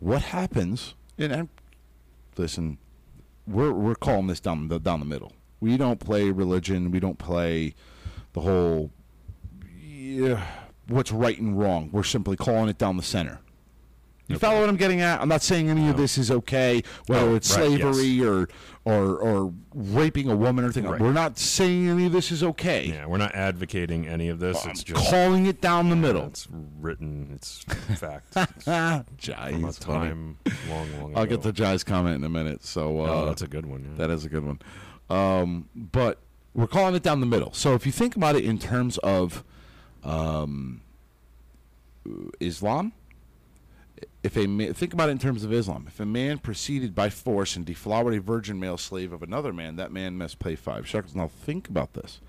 [0.01, 0.95] What happens?
[1.17, 1.49] And I'm,
[2.37, 2.77] listen,
[3.47, 5.33] we're we're calling this down the down the middle.
[5.61, 6.91] We don't play religion.
[6.91, 7.75] We don't play
[8.35, 8.91] the whole
[9.81, 10.45] yeah,
[10.93, 11.89] what's right and wrong.
[11.93, 13.41] We're simply calling it down the center.
[14.29, 15.21] You follow what I'm getting at?
[15.21, 18.49] I'm not saying any of this is okay, whether Oh, it's right, slavery or,
[18.87, 20.85] or or raping a woman or anything.
[20.85, 20.99] Right.
[21.01, 22.87] We're not saying any of this is okay.
[22.87, 24.65] Yeah, we're not advocating any of this.
[24.65, 26.25] I'm it's just calling it down the middle.
[26.29, 26.49] It's
[26.81, 27.31] written.
[27.35, 27.59] It's
[27.99, 28.35] fact.
[28.37, 29.05] A
[29.85, 30.39] time
[30.71, 31.37] long, long I'll ago.
[31.37, 32.65] get to Jai's comment in a minute.
[32.65, 33.83] So uh, Oh, that's a good one.
[33.91, 34.07] Yeah.
[34.07, 34.61] that is a good one.
[35.11, 36.19] Um, but
[36.55, 37.53] we're calling it down the middle.
[37.53, 39.45] So if you think about it in terms of
[40.03, 40.81] um,
[42.41, 42.93] Islam,
[44.23, 47.11] if a ma- think about it in terms of Islam, if a man proceeded by
[47.11, 50.87] force and deflowered a virgin male slave of another man, that man must pay five
[50.87, 51.15] shekels.
[51.15, 52.21] Now think about this: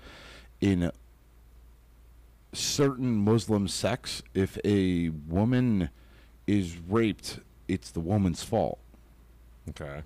[0.60, 0.90] in
[2.52, 5.90] certain Muslim sects, if a woman
[6.46, 8.78] is raped, it's the woman's fault.
[9.70, 10.02] okay.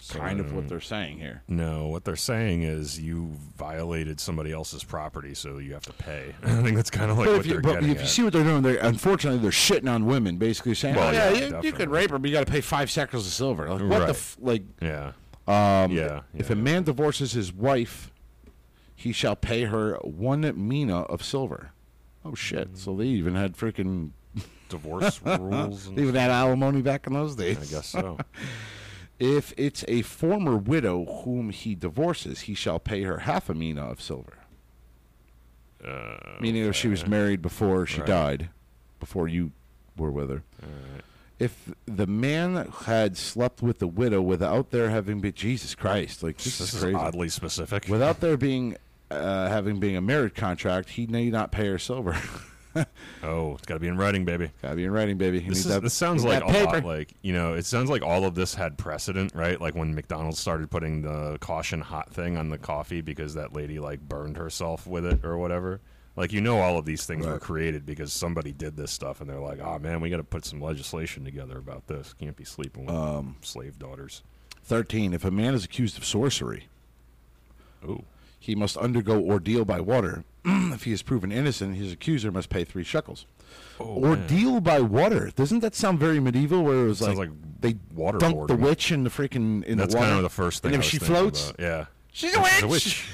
[0.00, 1.42] Kind of what they're saying here.
[1.48, 6.34] No, what they're saying is you violated somebody else's property, so you have to pay.
[6.42, 8.02] I think that's kind of like But what if you, they're but getting if you
[8.02, 8.08] at.
[8.08, 11.28] see what they're doing, they're unfortunately they're shitting on women, basically saying, Well, "Oh yeah,
[11.30, 11.72] yeah, you, you definitely.
[11.72, 14.08] can rape her, but you got to pay five shekels of silver." Like, what the
[14.08, 14.62] f- like?
[14.80, 15.12] yeah,
[15.46, 18.10] Um, Yeah, If yeah, a man divorces his wife,
[18.96, 21.70] he shall pay her one mina of silver.
[22.24, 22.76] Oh shit!
[22.78, 24.10] So they even had freaking
[24.70, 25.86] divorce rules.
[25.86, 27.58] And they even had alimony back in those days.
[27.58, 28.18] I guess so.
[29.18, 33.82] If it's a former widow whom he divorces, he shall pay her half a mina
[33.88, 34.38] of silver.
[35.84, 38.06] Uh, Meaning, if she was married before she Right.
[38.08, 38.48] died,
[39.00, 39.52] before you
[39.96, 40.42] were with her.
[41.38, 46.36] If the man had slept with the widow without there having been Jesus Christ, like
[46.38, 46.94] this, this is is crazy.
[46.96, 47.86] oddly specific.
[47.88, 48.76] Without there being
[49.10, 52.16] uh, having being a marriage contract, he need not pay her silver.
[53.22, 54.50] oh, it's got to be in writing, baby.
[54.62, 55.40] Gotta be in writing, baby.
[55.40, 56.72] You This, is, that- this sounds like a paper.
[56.72, 57.54] lot like you know.
[57.54, 59.60] It sounds like all of this had precedent, right?
[59.60, 63.78] Like when McDonald's started putting the caution hot thing on the coffee because that lady
[63.78, 65.80] like burned herself with it or whatever.
[66.16, 69.28] Like you know, all of these things were created because somebody did this stuff, and
[69.28, 72.12] they're like, "Oh man, we got to put some legislation together about this.
[72.20, 74.22] Can't be sleeping with Um, slave daughters."
[74.62, 75.12] Thirteen.
[75.12, 76.68] If a man is accused of sorcery,
[77.84, 78.04] Ooh,
[78.44, 80.22] he must undergo ordeal by water.
[80.44, 83.24] if he is proven innocent, his accuser must pay three shekels.
[83.80, 84.10] oh man.
[84.10, 85.32] ordeal by water.
[85.34, 86.62] Doesn't that sound very medieval?
[86.62, 87.30] Where it was like, like
[87.60, 88.18] they waterboarding.
[88.18, 90.10] dunk the witch in the freaking in That's the water.
[90.10, 90.74] kind of the first thing.
[90.74, 91.60] And if she floats, about.
[91.60, 92.52] yeah, she's a witch.
[92.52, 93.08] She's a witch.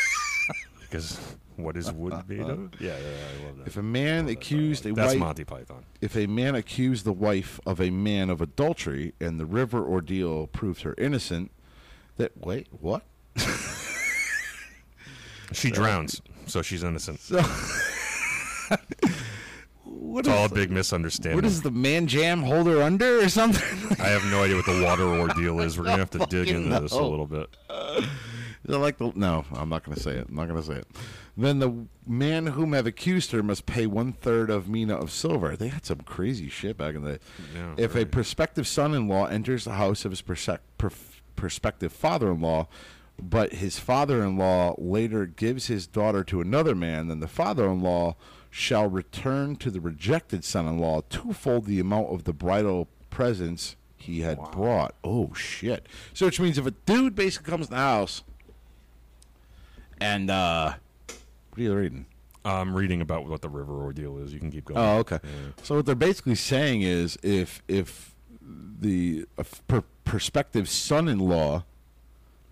[0.80, 1.20] because
[1.54, 2.72] what is wood made of?
[2.80, 3.66] Yeah, yeah, I love that.
[3.68, 5.84] If a man accused a That's wife, Monty Python.
[6.00, 10.48] if a man accused the wife of a man of adultery, and the river ordeal
[10.48, 11.52] proves her innocent,
[12.16, 13.04] that wait, what?
[15.52, 17.20] She drowns, so she's innocent.
[19.84, 21.36] What It's all a big misunderstanding.
[21.36, 23.96] what does the man jam hold her under or something?
[24.00, 25.76] I have no idea what the water ordeal is.
[25.76, 27.48] We're gonna have to dig into this a little bit.
[28.66, 29.44] It like the no?
[29.52, 30.26] I'm not going to say it.
[30.28, 30.86] I'm not going to say it.
[31.36, 35.54] Then the man whom have accused her must pay one third of mina of silver.
[35.56, 37.18] They had some crazy shit back in the day.
[37.54, 42.68] Yeah, if a prospective son-in-law enters the house of his prospective father-in-law,
[43.22, 48.16] but his father-in-law later gives his daughter to another man, then the father-in-law
[48.50, 54.38] shall return to the rejected son-in-law twofold the amount of the bridal presents he had
[54.52, 54.94] brought.
[55.02, 55.86] Oh shit!
[56.12, 58.22] So which means if a dude basically comes to the house
[60.00, 60.74] and uh,
[61.06, 62.06] what are you reading?
[62.44, 64.34] I'm reading about what the river ordeal is.
[64.34, 64.78] You can keep going.
[64.78, 65.18] Oh, okay.
[65.62, 71.64] So what they're basically saying is, if if the uh, per- prospective son-in-law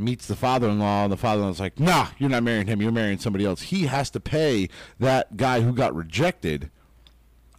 [0.03, 2.83] meets the father-in-law, and the father-in-law's like, "Nah, you're not marrying him.
[2.83, 6.71] You're marrying somebody else." He has to pay that guy who got rejected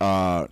[0.02, 0.48] uh,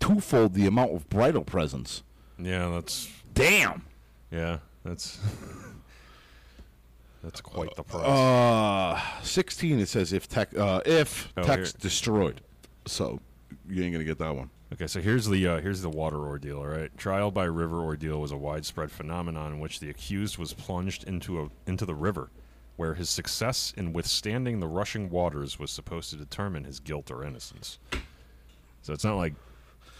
[0.00, 2.02] twofold the amount of bridal presents.
[2.38, 3.84] Yeah, that's Damn.
[4.30, 5.18] yeah, that's
[7.22, 8.04] that's quite the price.
[8.06, 9.78] Uh, sixteen.
[9.80, 11.82] It says if tech, uh, if Oh, text here.
[11.82, 12.40] destroyed.
[12.86, 13.20] So
[13.68, 14.50] you ain't gonna get that one.
[14.74, 16.58] Okay, so here's the uh, here's the water ordeal.
[16.58, 20.52] All right, trial by river ordeal was a widespread phenomenon in which the accused was
[20.52, 22.30] plunged into a into the river,
[22.76, 27.24] where his success in withstanding the rushing waters was supposed to determine his guilt or
[27.24, 27.78] innocence.
[28.82, 29.34] So it's not like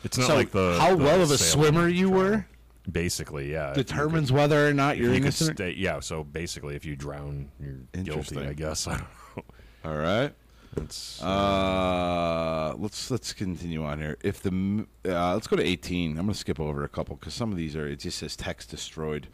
[0.02, 2.20] it's not so like the how the well of a swimmer you trial.
[2.20, 2.46] were
[2.90, 3.72] Basically, yeah.
[3.72, 5.56] determines could- whether or not you're you innocent.
[5.56, 6.00] stay, yeah.
[6.00, 8.38] So basically, if you drown, you're guilty.
[8.40, 8.86] I guess.
[8.88, 9.06] I don't
[9.36, 9.42] know.
[9.86, 10.34] All right.
[10.76, 14.16] It's Uh, let's let's continue on here.
[14.22, 16.12] If the uh, let's go to eighteen.
[16.12, 17.86] I'm going to skip over a couple because some of these are.
[17.86, 19.28] It just says text destroyed.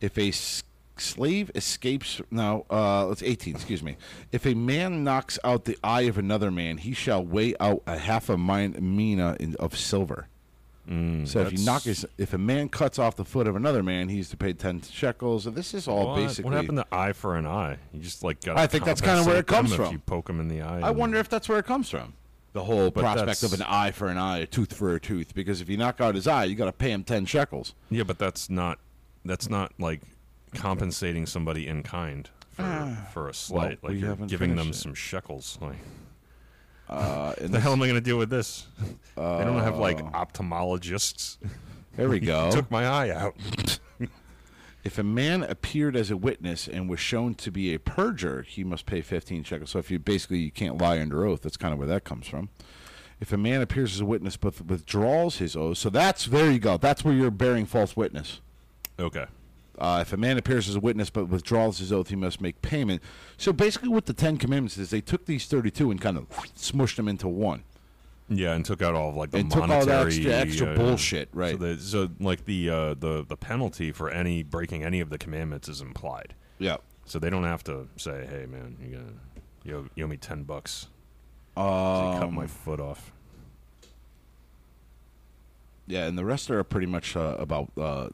[0.00, 0.32] If a
[0.96, 3.54] slave escapes, no, uh, let's eighteen.
[3.54, 3.96] Excuse me.
[4.32, 7.98] If a man knocks out the eye of another man, he shall weigh out a
[7.98, 10.28] half a min- mina in, of silver.
[10.88, 14.08] So if you knock his, if a man cuts off the foot of another man,
[14.08, 15.46] he's to pay ten shekels.
[15.46, 16.50] And this is all what, basically.
[16.50, 17.78] what happened to eye for an eye?
[17.92, 18.58] You just like got.
[18.58, 19.92] I think that's kinda where it comes If from.
[19.92, 20.80] you poke them in the eye.
[20.80, 22.14] I wonder if that's where it comes from.
[22.52, 25.34] The whole But prospect of an eye for an eye, a tooth for a tooth.
[25.34, 27.74] Because if you knock out his eye, you got to pay him ten shekels.
[27.88, 28.78] Yeah, but that's not.
[29.24, 30.02] That's not like
[30.54, 33.78] compensating somebody in kind for for a slight.
[33.82, 33.86] Ah.
[33.88, 34.74] we like you're giving them it.
[34.74, 35.58] some shekels.
[35.60, 35.76] Like,
[36.92, 38.66] Uh, and the hell am I going to deal with this?
[39.16, 40.10] they don't have like Oh.
[40.14, 41.38] ophthalmologists.
[41.96, 42.50] there we go.
[42.52, 43.34] Took my eye out.
[44.84, 48.64] if a man appeared as a witness and was shown to be a perjure, he
[48.64, 49.70] must pay fifteen shekels.
[49.70, 52.26] So if you basically you can't lie under oath, that's kind of where that comes
[52.26, 52.48] from.
[53.20, 56.58] If a man appears as a witness but withdraws his oath, so that's there you
[56.58, 56.76] go.
[56.76, 58.40] That's where you're bearing false witness.
[58.98, 59.26] Okay.
[59.82, 62.62] Uh, if a man appears as a witness but withdraws his oath, he must make
[62.62, 63.02] payment.
[63.36, 66.94] So basically, what the Ten Commandments is, they took these thirty-two and kind of smushed
[66.94, 67.64] them into one.
[68.28, 70.68] Yeah, and took out all of like the And took all monetary that extra- extra
[70.68, 71.58] uh, bullshit, right.
[71.58, 75.18] So, the, so like the uh, the the penalty for any breaking any of the
[75.18, 76.34] commandments is implied.
[76.60, 76.76] Yeah.
[77.04, 79.12] So they don't have to say, "Hey, man, you gotta
[79.64, 80.86] you owe, you owe me ten bucks."
[81.56, 83.10] Um, So cut my foot off.
[85.88, 88.10] Yeah, and the rest are pretty much uh, about uh,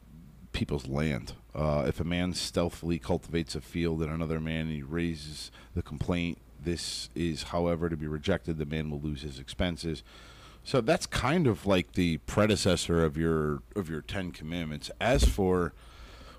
[0.51, 1.33] people's land.
[1.59, 5.81] Uh, if a man stealthily cultivates a field and another man and he raises the
[5.81, 8.57] complaint, this is, however, to be rejected.
[8.57, 10.01] The man will lose his expenses.
[10.63, 14.89] So that's kind of like the predecessor of your of your Ten Commandments.
[15.01, 15.73] As for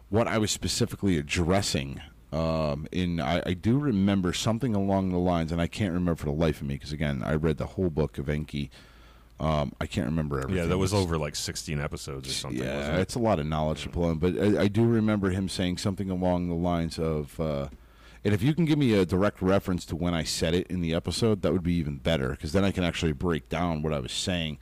[0.08, 2.00] what I was specifically addressing,
[2.32, 6.26] um, in I, I do remember something along the lines, and I can't remember for
[6.26, 8.70] the life of me because again, I read the whole book of Enki.
[9.40, 10.56] Um, I can't remember everything.
[10.64, 12.62] Yeah, that was over like sixteen episodes or something.
[12.62, 13.00] yeah, wasn't it?
[13.00, 15.78] it's a lot of knowledge to pull in, but I, I do remember him saying
[15.78, 17.68] something along the lines of, uh,
[18.22, 20.82] and if you can give me a direct reference to when I said it in
[20.82, 23.94] the episode, that would be even better because then I can actually break down what
[23.94, 24.58] I was saying.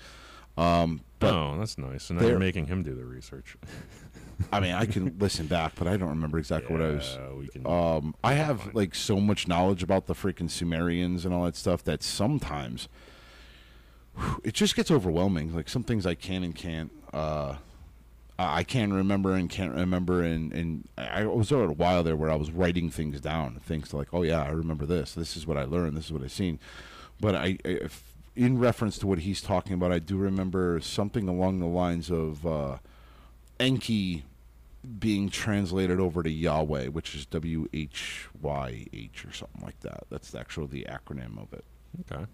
[0.57, 2.11] Um, but oh, that's nice.
[2.11, 3.57] And now you're making him do the research.
[4.53, 7.19] I mean, I can listen back, but I don't remember exactly what I was.
[7.37, 7.67] We can.
[7.67, 11.83] Um, I have like so much knowledge about the freaking Sumerians and all that stuff
[11.85, 12.89] that sometimes
[14.45, 15.55] it just gets overwhelming.
[15.55, 16.91] Like some things I can and can't.
[17.13, 17.57] Uh,
[18.39, 22.31] I can remember and can't remember, and and I was there a while there where
[22.31, 25.15] I was writing things down, things like, oh yeah, I remember this.
[25.15, 25.97] This is what I learned.
[25.97, 26.61] This is what I seen.
[27.21, 28.05] But I if,
[28.37, 32.47] in reference to what he's talking about, I do remember something along the lines of
[32.47, 32.77] uh,
[33.59, 34.25] Enki
[35.01, 40.05] being translated over to Yahweh, which is W H Y H or something like that.
[40.11, 41.65] That's actually the acronym of it.
[42.13, 42.27] okay.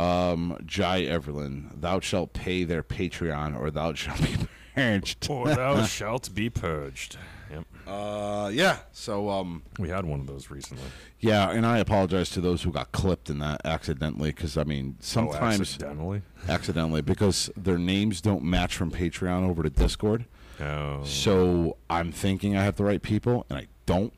[0.00, 4.36] Um, Jai Everlin, thou shalt pay their Patreon, or thou shalt be
[4.74, 5.28] purged.
[5.30, 7.16] Or thou shalt be purged.
[7.50, 7.64] Yep.
[7.86, 8.78] Uh, yeah.
[8.92, 10.84] So, um, We had one of those recently.
[11.18, 14.94] yeah, and I apologize to those who got clipped in that accidentally, because I mean,
[14.98, 16.22] Oh, sometimes accidentally.
[16.48, 20.26] accidentally, because their names don't match from Patreon over to Discord.
[20.60, 21.02] Oh.
[21.04, 24.12] So I'm thinking I have the right people, and I don't,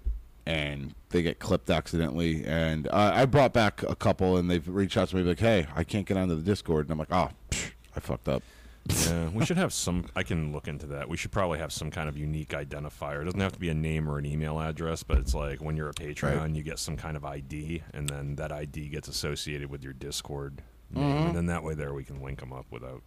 [0.47, 2.45] and they get clipped accidentally.
[2.45, 5.67] And uh, I brought back a couple, and they've reached out to me like, "Hey,
[5.75, 8.43] I can't get onto the Discord," and I'm like, "Oh, psh, I fucked up."
[8.89, 10.07] Yeah, we should have some.
[10.17, 11.09] I can look into that.
[11.09, 13.23] We should probably have some kind of unique identifier.
[13.23, 15.77] It doesn't have to be a name or an email address, but it's like when
[15.77, 16.51] you're a Patreon, Right.
[16.51, 20.63] you get some kind of ID, and then that ID gets associated with your Discord
[20.91, 21.27] name, Mm-hmm.
[21.29, 23.03] and then that way there we can link them up without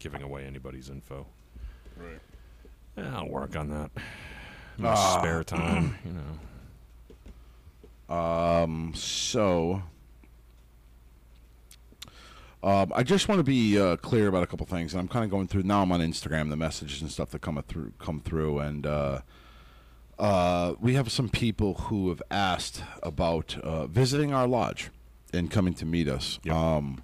[0.00, 1.24] giving away anybody's info.
[1.96, 2.18] Right.
[2.96, 3.90] Yeah, I'll work on that.
[4.78, 5.18] In my Ah.
[5.20, 6.38] spare time, you know.
[8.10, 9.82] Um, so.
[12.62, 15.24] Um, I just want to be uh, clear about a couple things, and I'm kind
[15.24, 15.80] of going through now.
[15.80, 19.20] I'm on Instagram, the messages and stuff that come through, come through, and uh,
[20.18, 24.90] uh, we have some people who have asked about uh, visiting our lodge
[25.32, 26.38] and coming to meet us.
[26.44, 26.54] Yep.
[26.54, 27.02] Um,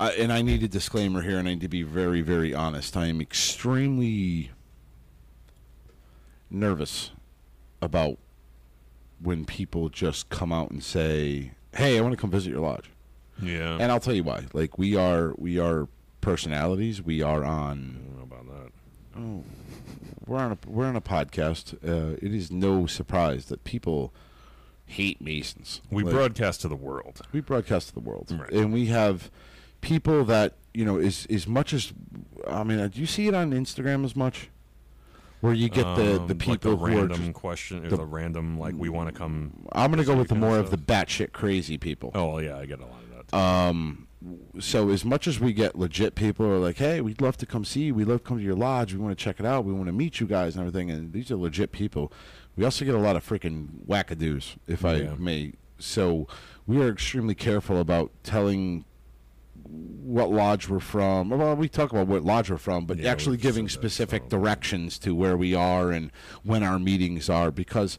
[0.00, 2.96] I, and I need a disclaimer here, and I need to be very, very honest.
[2.96, 4.50] I am extremely
[6.50, 7.12] nervous
[7.80, 8.18] about
[9.20, 12.90] when people just come out and say, "Hey, I want to come visit your lodge."
[13.42, 13.76] Yeah.
[13.80, 14.44] And I'll tell you why.
[14.52, 15.88] Like we are, we are
[16.20, 17.02] personalities.
[17.02, 18.00] We are I on.
[18.06, 18.72] don't know about that.
[19.18, 19.44] Oh,
[20.26, 21.74] we're on a we're on a podcast.
[21.86, 24.12] Uh, it is no surprise that people
[24.86, 25.80] hate Masons.
[25.90, 27.20] We Like, broadcast to the world.
[27.32, 28.50] we broadcast to the world, Right.
[28.52, 29.30] and we have
[29.80, 31.92] people that you know is as much as
[32.46, 32.78] I mean.
[32.78, 34.48] uh, Do you see it on Instagram as much?
[35.46, 36.88] Where you get the Um, the like people the who are.
[37.06, 39.66] random Just, question, or the- the, random like we want to come.
[39.72, 42.10] I'm going to go with the more of the batshit crazy people.
[42.14, 43.28] Oh yeah, I get a lot of that.
[43.28, 43.36] too.
[43.36, 44.06] Um,
[44.58, 47.46] so as much as we get legit people who are like, hey, we'd love to
[47.46, 49.46] come see you, we'd love to come to your lodge, we want to check it
[49.46, 52.12] out, we want to meet you guys and everything, and these are legit people.
[52.56, 55.14] We also get a lot of freaking wackadoos, if I Yeah.
[55.18, 55.52] may.
[55.78, 56.26] So
[56.66, 58.84] we are extremely careful about telling
[59.70, 61.30] what lodge we're from.
[61.30, 65.14] Well, we talk about what lodge we're from, but Yeah, actually giving specific directions to
[65.14, 66.10] where we are and
[66.44, 67.98] when our meetings are, because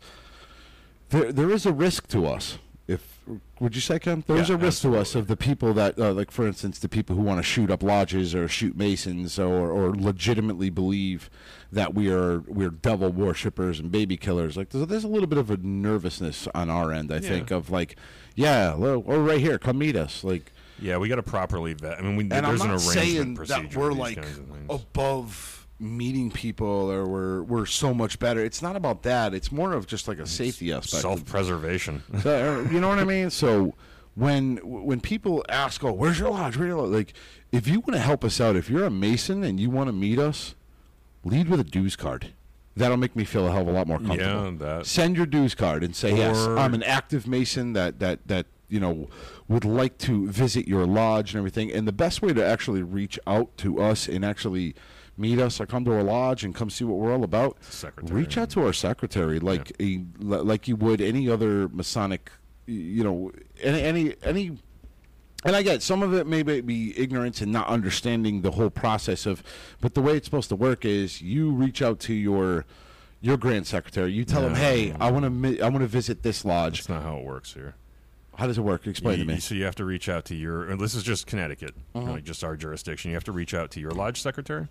[1.09, 2.57] there there is a risk to us.
[2.87, 3.17] If
[3.59, 4.23] would you say, Ken?
[4.25, 6.79] There is Yeah, a risk to us of the people that, uh, like for instance,
[6.79, 11.29] the people who want to shoot up lodges or shoot masons or, or legitimately believe
[11.69, 14.55] that we are we're devil worshippers and baby killers.
[14.55, 17.11] Like there's, there's a little bit of a nervousness on our end.
[17.11, 17.21] I Yeah.
[17.21, 17.97] think of like,
[18.35, 19.59] yeah, well, we're right here.
[19.59, 20.23] Come meet us.
[20.23, 21.97] Like, yeah, we got to properly vet.
[21.97, 24.45] I mean, we, and there's I'm an not arrangement saying that we're like kinds of
[24.47, 24.65] things.
[24.69, 28.43] above meeting people or we're we're so much better.
[28.43, 29.33] It's not about that.
[29.33, 31.01] It's more of just like a safety aspect.
[31.01, 32.01] self-preservation.
[32.21, 33.29] So, uh, you know what I mean?
[33.29, 33.75] So
[34.15, 36.89] when when people ask, "Oh, where's your lodge?" Where's your lodge?
[36.91, 37.13] Like,
[37.51, 39.93] if you want to help us out, if you're a Mason and you want to
[39.93, 40.55] meet us,
[41.23, 42.33] lead with a dues card.
[42.75, 44.43] That'll make me feel a hell of a lot more comfortable.
[44.45, 48.27] Yeah, that- Send your dues card and say, "Yes, I'm an active Mason that that
[48.27, 49.07] that you know
[49.47, 53.19] would like to visit your lodge and everything." And the best way to actually reach
[53.27, 54.75] out to us and actually
[55.17, 58.21] meet us or come to our lodge and come see what we're all about, Secretary.
[58.21, 62.31] reach out to our secretary like a like you would any other Masonic,
[62.67, 63.31] you know,
[63.61, 64.57] any any any.
[65.45, 69.25] And I get some of it may be- ignorance and not understanding the whole process
[69.27, 69.43] of,
[69.81, 72.65] but the way it's supposed to work is you reach out to your
[73.21, 74.11] your grand secretary.
[74.11, 74.55] You tell No.
[74.55, 76.79] hey, I want to mi- I want to visit this lodge.
[76.79, 77.75] That's not how it works here.
[78.37, 78.85] How does it work?
[78.85, 79.39] Explain you, to me.
[79.39, 80.69] so you have to reach out to your.
[80.69, 82.11] And this is just Connecticut, Uh-huh.
[82.11, 83.09] like just our jurisdiction.
[83.09, 84.67] You have to reach out to your lodge secretary,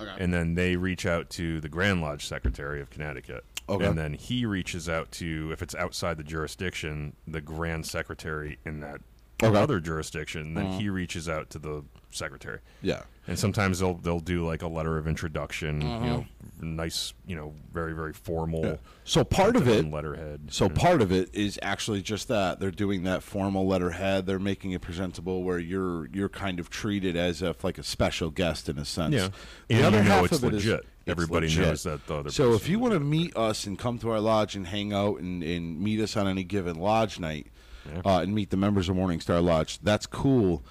[0.00, 0.14] Okay.
[0.22, 3.44] and then they reach out to the Grand Lodge secretary of Connecticut.
[3.68, 3.86] Okay.
[3.86, 8.80] And then he reaches out to, if it's outside the jurisdiction, the Grand Secretary in
[8.80, 9.00] that
[9.42, 9.56] Okay.
[9.58, 10.54] other jurisdiction.
[10.54, 11.84] Then he reaches out to the
[12.14, 12.60] secretary.
[12.82, 13.02] yeah.
[13.28, 16.04] And sometimes they'll they'll do like a letter of introduction, Uh-huh.
[16.04, 16.26] you know,
[16.60, 18.80] nice, you know, very very formal.
[19.04, 20.48] So part of it, letterhead.
[20.50, 20.74] So you know.
[20.74, 24.26] part of it is actually just that they're doing that formal letterhead.
[24.26, 28.30] They're making it presentable where you're you're kind of treated as if like a special
[28.30, 29.14] guest in a sense.
[29.14, 29.28] Yeah.
[29.68, 30.86] The And other you know half it's of it is- legit.
[31.06, 31.66] Everybody legit.
[31.66, 34.20] knows that the other So if you want to meet us and come to our
[34.20, 37.48] lodge and hang out and, and meet us on any given lodge night,
[37.92, 38.02] Yeah.
[38.04, 40.64] uh, and meet the members of Morningstar Lodge, that's cool.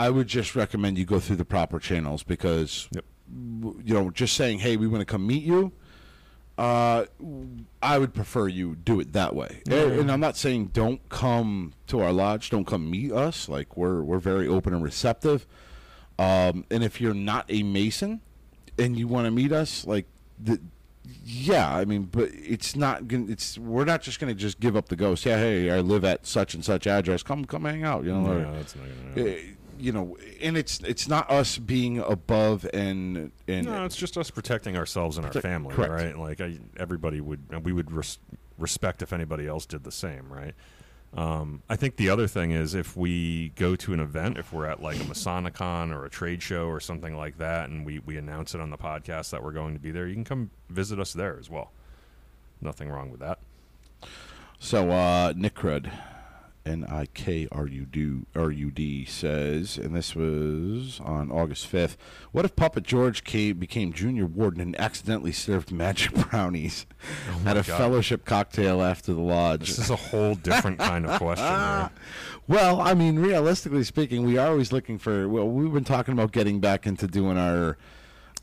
[0.00, 3.04] I would just recommend you go through the proper channels because Yep.
[3.84, 5.72] you know, just saying, "Hey, we want to come meet you,"
[6.56, 7.04] uh,
[7.82, 9.62] I would prefer you do it that way.
[9.70, 13.46] And, and I'm not saying don't come to our lodge, don't come meet us.
[13.48, 15.46] Like we're we're very open and receptive.
[16.18, 18.20] Um, and if you're not a Mason
[18.78, 20.06] and you want to meet us, like
[20.42, 20.60] the.
[21.24, 23.26] Yeah, I mean, but it's not gonna.
[23.32, 25.26] It's we're not just gonna just give up the ghost.
[25.26, 27.22] Yeah, hey, I live at such and such address.
[27.22, 28.04] Come, come hang out.
[28.04, 29.56] You know, or- that's not gonna happen.
[29.80, 34.16] Uh, you know, and it's it's not us being above and and No, it's just
[34.18, 35.92] us protecting ourselves and our Protect- family, correct.
[35.92, 36.18] right?
[36.18, 38.18] Like I, everybody would, and we would res-
[38.58, 40.54] respect if anybody else did the same, right?
[41.12, 44.66] Um, I think the other thing is if we go to an event, if we're
[44.66, 48.16] at like a Masonicon or a trade show or something like that, and we, we
[48.16, 51.00] announce it on the podcast that we're going to be there, you can come visit
[51.00, 51.72] us there as well.
[52.60, 53.40] Nothing wrong with that.
[54.60, 55.90] So uh, Nick Crud,
[56.70, 61.66] N I K R U D R U D says, and this was on August
[61.66, 61.96] fifth.
[62.32, 66.86] What if Puppet George came, became junior warden and accidentally served magic brownies
[67.44, 67.64] at a God.
[67.76, 69.68] fellowship cocktail after the lodge?
[69.68, 71.44] This is a whole different kind of question.
[71.46, 71.90] right?
[72.46, 75.28] Well, I mean, realistically speaking, we are always looking for.
[75.28, 77.76] Well, we've been talking about getting back into doing our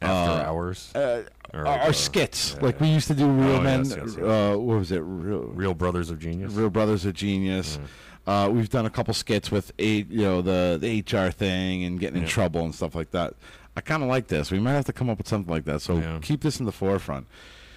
[0.02, 1.24] After hours, uh,
[1.54, 3.26] Or, our, uh, skits, yeah, like we used to do.
[3.26, 3.80] Real Oh, men.
[3.86, 4.18] yes, yes, yes.
[4.18, 5.00] Uh, what was it?
[5.00, 6.54] Real, Real Brothers of Genius.
[6.54, 7.80] Real Brothers of Genius.
[8.28, 12.00] Uh, we've done a couple skits with a, you know the, the HR thing and
[12.00, 12.30] getting in Yeah.
[12.30, 13.34] trouble and stuff like that.
[13.76, 14.52] I kind of like this.
[14.52, 15.82] We might have to come up with something like that.
[15.82, 16.20] So Yeah.
[16.22, 17.28] keep this in the forefront.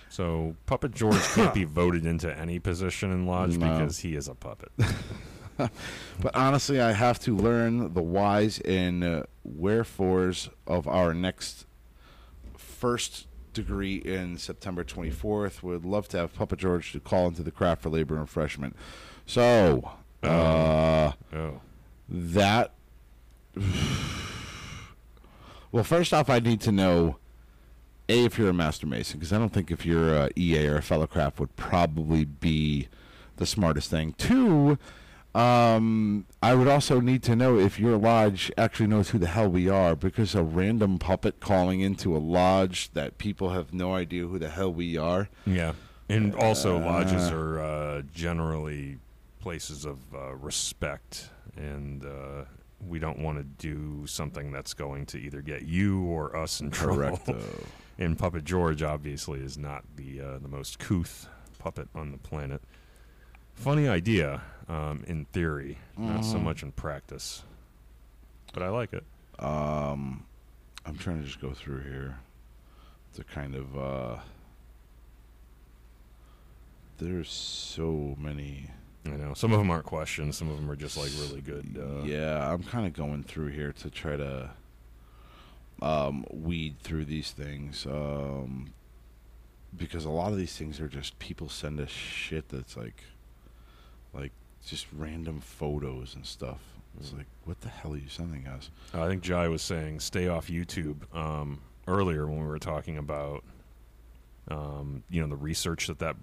[0.08, 3.70] So Puppet George can't be voted into any position in Lodge No.
[3.78, 4.72] because he is a puppet.
[6.22, 11.66] But honestly, I have to learn the whys and uh, wherefores of our next
[12.56, 15.62] first degree in September 24th.
[15.62, 18.74] Would love to have Puppet George to call into the craft for labor and refreshment.
[19.26, 19.90] So,
[20.22, 21.60] uh, oh,
[22.08, 22.72] that.
[25.72, 27.16] Well, first off, I need to know
[28.08, 30.76] a if you're a master mason because I don't think if you're a EA or
[30.76, 32.88] a fellow craft would probably be
[33.36, 34.14] the smartest thing.
[34.18, 34.78] Two,
[35.32, 39.48] Um, I would also need to know if your lodge actually knows who the hell
[39.48, 44.26] we are, because a random puppet calling into a lodge that people have no idea
[44.26, 45.28] who the hell we are.
[45.46, 45.74] Yeah,
[46.08, 48.98] and also lodges are uh, generally
[49.40, 52.44] places of uh, respect, and uh,
[52.86, 56.70] we don't want to do something that's going to either get you or us in
[56.70, 57.18] trouble.
[57.18, 57.42] Correcto.
[57.98, 61.28] and Puppet George obviously is not the uh, the most couth
[61.58, 62.62] puppet on the planet.
[63.54, 67.42] Funny idea, um, in theory, not so much in practice,
[68.54, 69.04] but I like it.
[69.38, 70.24] Um,
[70.86, 72.18] I'm trying to just go through here
[73.14, 73.76] to kind of.
[73.76, 74.16] Uh,
[76.98, 78.70] there's so many.
[79.04, 81.78] You know, some of them aren't questions, some of them are just like really good.
[81.78, 84.50] Uh, yeah, I'm kind of going through here to try to
[85.80, 88.72] um, weed through these things um,
[89.76, 93.04] because a lot of these things are just people send us shit that's like,
[94.12, 94.32] like
[94.66, 96.60] just random photos and stuff.
[96.98, 98.70] It's like, what the hell are you sending us?
[98.92, 103.44] I think Jai was saying stay off YouTube um, earlier when we were talking about,
[104.48, 106.16] um, you know, the research that that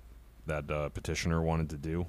[0.46, 2.06] that uh, petitioner wanted to do.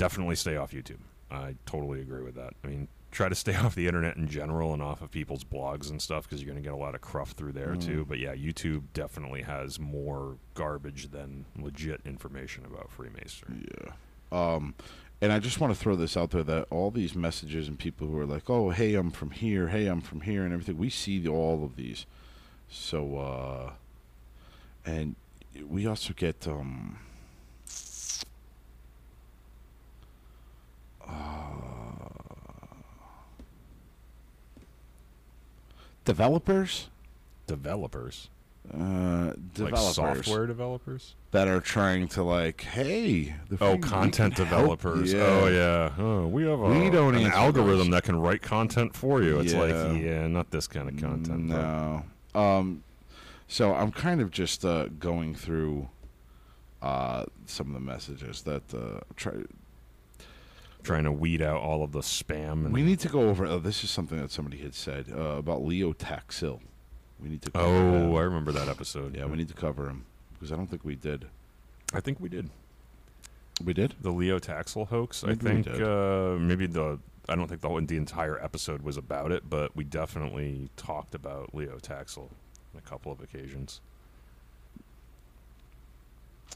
[0.00, 1.00] Definitely stay off YouTube.
[1.30, 2.54] I totally agree with that.
[2.64, 5.90] I mean, try to stay off the internet in general and off of people's blogs
[5.90, 8.06] and stuff because you're going to get a lot of cruff through there too.
[8.08, 13.66] But yeah, YouTube definitely has more garbage than legit information about Freemasonry.
[13.70, 13.92] Yeah.
[14.32, 14.74] Um,
[15.20, 18.06] and I just want to throw this out there that all these messages and people
[18.06, 19.68] who are like, "Oh, hey, I'm from here.
[19.68, 20.78] Hey, I'm from here," and everything.
[20.78, 22.06] We see all of these.
[22.70, 23.72] So, uh,
[24.86, 25.16] and
[25.68, 26.98] we also get um,
[36.04, 36.88] developers,
[37.46, 38.28] Developers,
[38.72, 41.14] uh, developers like software developers.
[41.32, 45.14] that are trying to like, hey, the Oh, thing- we content can help- developers.
[45.14, 45.92] Oh yeah.
[45.98, 47.90] Oh, we have a, We don't an answer algorithm those.
[47.90, 49.40] that can write content for you.
[49.40, 49.92] It's like, Yeah.
[49.92, 51.48] yeah, not this kind of content.
[51.48, 52.04] bro.
[52.34, 52.40] No.
[52.40, 52.84] Um,
[53.48, 55.88] so I'm kind of just uh, going through
[56.80, 59.32] uh, some of the messages that uh, try.
[60.82, 62.64] Trying to weed out all of the spam.
[62.64, 63.46] And, We need to go over.
[63.46, 66.60] Oh, this is something that somebody had said uh, about Leo Taxil.
[67.22, 67.50] We need to.
[67.50, 68.16] Cover oh.
[68.16, 69.16] I remember that episode.
[69.16, 71.26] yeah, we need to cover him because I don't think we did.
[71.92, 72.48] I think we did
[73.64, 73.94] We did.
[74.00, 75.22] the Leo Taxil hoax.
[75.24, 76.98] I Maybe we think uh, maybe the.
[77.28, 81.14] I don't think the, whole- the entire episode was about it, but we definitely talked
[81.14, 82.30] about Leo Taxil
[82.74, 83.80] on a couple of occasions.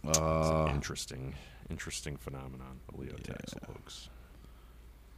[0.07, 1.35] Uh, interesting,
[1.71, 4.09] interesting phenomenon, the Leo Taxil hoax.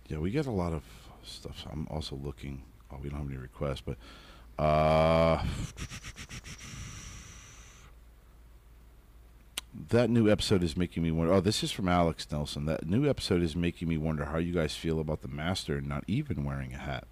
[0.09, 0.83] Yeah, we get a lot of
[1.25, 1.67] stuff.
[1.71, 2.63] I'm also looking.
[2.93, 3.97] Oh, we don't have any requests, but
[4.63, 5.45] uh,
[9.91, 11.33] that new episode is making me wonder.
[11.33, 12.67] Oh, this is from Alex Nelson.
[12.67, 16.05] That new episode is making me wonder how you guys feel about the master not
[16.07, 17.09] even wearing a hat.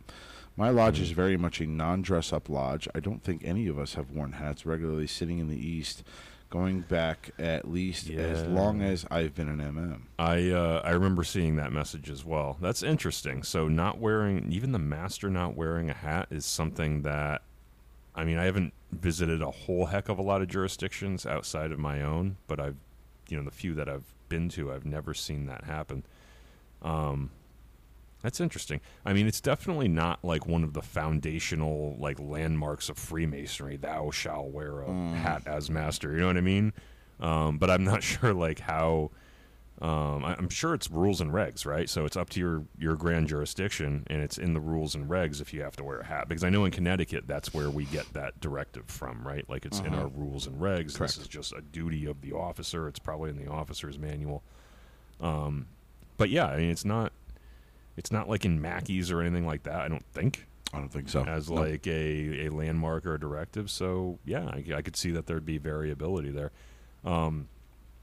[0.56, 2.86] My lodge is very much a non-dress-up lodge.
[2.94, 6.04] I don't think any of us have worn hats regularly, sitting in the east,
[6.54, 10.02] going back at least as long as I've been an MM.
[10.20, 12.56] I uh, I remember seeing that message as well.
[12.60, 13.42] That's interesting.
[13.42, 17.42] So not wearing even the master not wearing a hat is something that
[18.14, 21.80] I mean I haven't visited a whole heck of a lot of jurisdictions outside of
[21.80, 22.76] my own, but I've
[23.28, 26.04] you know the few that I've been to I've never seen that happen.
[26.82, 27.30] Um
[28.24, 28.80] that's interesting.
[29.04, 33.76] I mean, it's definitely not like one of the foundational like landmarks of Freemasonry.
[33.76, 36.10] Thou shall wear a hat as master.
[36.12, 36.72] You know what I mean?
[37.20, 39.12] Um, but I'm not sure like how.
[39.82, 41.90] Um, I- I'm sure it's rules and regs, right?
[41.90, 45.40] So it's up to your your grand jurisdiction, and it's in the rules and regs
[45.40, 46.28] if you have to wear a hat.
[46.28, 49.44] Because I know in Connecticut, that's where we get that directive from, right?
[49.50, 50.96] Like it's in our rules and regs.
[50.96, 51.16] Correct.
[51.16, 52.86] This is just a duty of the officer.
[52.88, 54.42] It's probably in the officer's manual.
[55.20, 55.66] Um,
[56.16, 57.12] but yeah, I mean, it's not
[57.96, 59.80] it's not like in Mackey's or anything like that.
[59.80, 61.24] I don't think I don't think so.
[61.24, 61.58] as Nope.
[61.60, 63.70] like a, a landmark or a directive.
[63.70, 66.50] So yeah, I, I could see that there'd be variability there.
[67.04, 67.48] Um,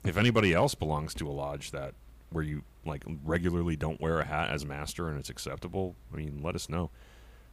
[0.06, 1.94] if anybody else belongs to a lodge that
[2.32, 6.40] where you like regularly don't wear a hat as master and it's acceptable, I mean,
[6.42, 6.90] let us know.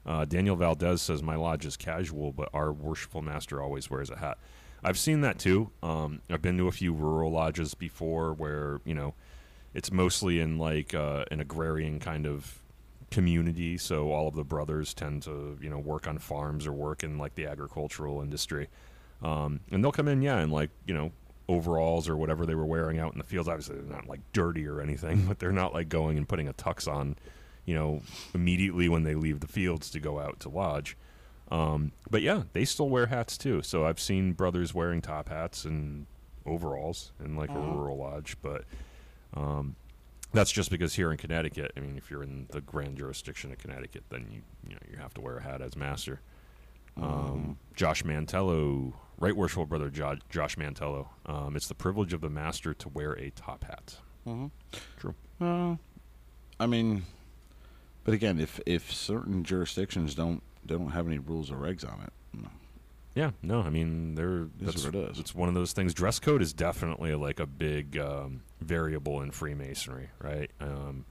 [0.06, 4.16] Uh, Daniel Valdez says my lodge is casual, but our worshipful master always wears a
[4.16, 4.38] hat.
[4.82, 5.70] I've seen that too.
[5.82, 9.14] Um, I've been to a few rural lodges before where you know
[9.78, 12.60] it's mostly in like uh, an agrarian kind of
[13.12, 13.78] community.
[13.78, 17.16] So all of the brothers tend to you know work on farms or work in
[17.16, 18.66] like the agricultural industry,
[19.22, 21.12] um, and they'll come in yeah in like you know
[21.48, 23.48] overalls or whatever they were wearing out in the fields.
[23.48, 26.52] Obviously they're not like dirty or anything, but they're not like going and putting a
[26.52, 27.14] tux on,
[27.64, 28.02] you know,
[28.34, 30.96] immediately when they leave the fields to go out to lodge.
[31.52, 33.62] Um, but yeah, they still wear hats too.
[33.62, 36.06] So I've seen brothers wearing top hats and
[36.44, 38.36] overalls in like a rural lodge.
[38.42, 38.64] But
[39.34, 39.76] um,
[40.32, 43.58] That's just because here in Connecticut, I mean, if you're in the grand jurisdiction of
[43.58, 46.20] Connecticut, then you you know you have to wear a hat as master.
[47.00, 51.06] Um, Josh Mantello, right worshipful brother jo- Josh Mantello.
[51.26, 53.96] Um, it's the privilege of the master to wear a top hat.
[54.98, 55.14] True.
[55.40, 55.76] Uh,
[56.60, 57.04] I mean,
[58.04, 62.12] but again, if if certain jurisdictions don't don't have any rules or regs on it.
[63.18, 65.18] Yeah, no, I mean they're that's what it is.
[65.18, 65.92] It's one of those things.
[65.92, 70.48] Dress code is definitely like a big um, variable in Freemasonry, right?
[70.60, 71.04] Um,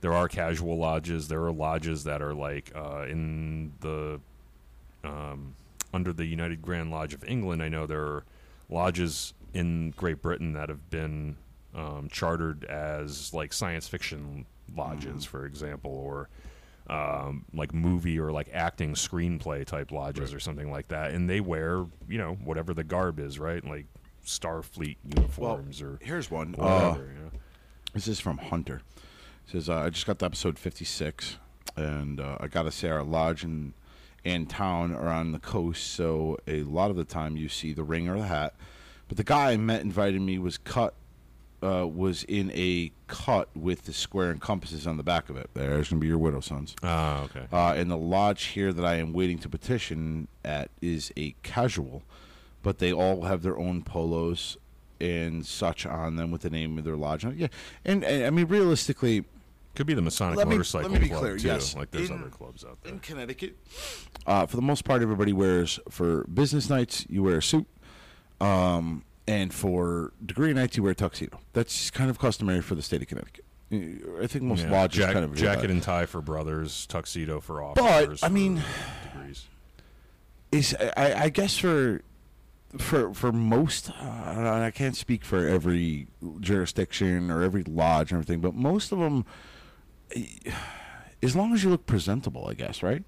[0.00, 1.26] there are casual lodges.
[1.26, 4.20] There are lodges that are like uh, in the
[5.02, 5.56] um,
[5.92, 7.64] under the United Grand Lodge of England.
[7.64, 8.24] I know there are
[8.68, 11.36] lodges in Great Britain that have been
[11.74, 14.46] um, chartered as like science fiction
[14.76, 16.28] lodges, for example, or
[16.90, 21.40] um, like movie or like acting screenplay type lodges or something like that, and they
[21.40, 23.64] wear you know whatever the garb is, right?
[23.64, 23.86] Like
[24.26, 26.54] Starfleet uniforms or here's one.
[26.58, 27.30] Uh, you know?
[27.94, 28.82] This is from Hunter.
[29.46, 31.36] It says uh, I just got to episode fifty six,
[31.76, 33.72] and uh, I got to say our lodge and
[34.24, 37.84] and town are on the coast, so a lot of the time you see the
[37.84, 38.54] ring or the hat.
[39.06, 40.94] But the guy I met invited me was cut.
[41.62, 45.50] Uh, was in a cut with the square and compasses on the back of it.
[45.52, 46.74] There's gonna be your widow sons.
[46.82, 47.46] Ah, okay.
[47.52, 52.02] Uh, and the lodge here that I am waiting to petition at is a casual,
[52.62, 54.56] but they all have their own polos
[55.02, 57.26] and such on them with the name of their lodge.
[57.26, 57.36] on it.
[57.38, 57.48] Yeah,
[57.84, 59.26] and, and I mean realistically,
[59.74, 61.46] Could be the Masonic let me- Motorcycle let me be Club clear, too.
[61.46, 61.76] yes.
[61.76, 62.92] Like there's In- other clubs out there.
[62.94, 63.58] in Connecticut,
[64.26, 67.04] uh, for the most part, everybody wears for business nights.
[67.10, 67.66] You wear a suit,
[68.40, 71.38] um, and for degree nights, you wear tuxedo.
[71.52, 73.44] That's kind of customary for the state of Connecticut.
[73.72, 75.70] I think most Yeah, lodges jack- kind of jacket that.
[75.70, 78.20] and tie for brothers, tuxedo for officers.
[78.20, 78.62] But I mean-
[79.14, 79.46] degrees.
[80.50, 82.02] is I, I guess for
[82.78, 86.08] for for most uh, I can't speak for every
[86.40, 89.24] jurisdiction or every lodge and everything, but most of them,
[91.22, 93.04] as long as you look presentable, I guess, right?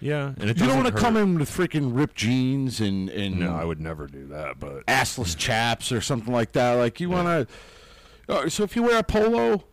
[0.00, 3.08] Yeah, and it You don't want want to come in with freaking ripped jeans and
[3.08, 4.58] and No, I would never do that.
[4.60, 6.74] But assless chaps or something like that.
[6.74, 7.48] Like you want
[8.28, 8.32] to.
[8.32, 9.64] Uh, so if you wear a polo,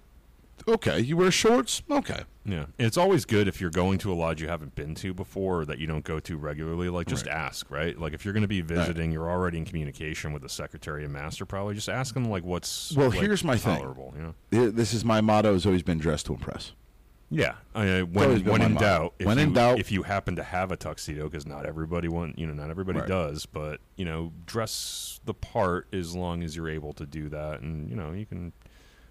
[0.67, 0.99] okay.
[0.99, 2.21] You wear shorts, okay.
[2.45, 5.13] Yeah, and it's always good if you're going to a lodge you haven't been to
[5.13, 6.89] before or that you don't go to regularly.
[6.89, 7.33] Like, just Right.
[7.35, 7.97] ask, right?
[7.97, 11.13] Like, if you're going to be visiting, you're already in communication with the secretary and
[11.13, 11.45] master.
[11.45, 13.77] Probably just ask them like what's Well, like, here's my thing.
[13.77, 14.13] tolerable.
[14.17, 14.69] You know?
[14.71, 15.53] This is my motto.
[15.53, 16.73] Has always been dress to impress.
[17.35, 20.43] Yeah, I, when when in doubt, if When you, in doubt- if you happen to
[20.43, 23.07] have a tuxedo, because not everybody want, you know, not everybody Right.
[23.07, 27.61] does, but you know, dress the part as long as you're able to do that,
[27.61, 28.53] and you know, you can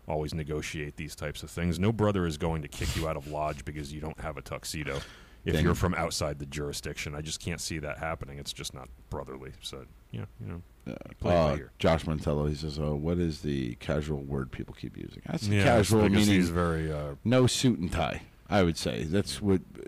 [0.07, 1.79] always negotiate these types of things.
[1.79, 4.43] No brother is going to kick you out of lodge because you don't have a
[4.43, 5.01] tuxedo.
[5.45, 8.38] If you're from outside the jurisdiction, I just can't see that happening.
[8.38, 9.53] It's just not brotherly.
[9.61, 11.68] So, yeah, you know, you play it by Uh.
[11.78, 15.64] Josh Montello, he says, uh, "What is the casual word people keep using?" That's Yeah,
[15.64, 18.22] casual meaning he's very uh, no suit and tie.
[18.49, 19.82] I would say that's what uh,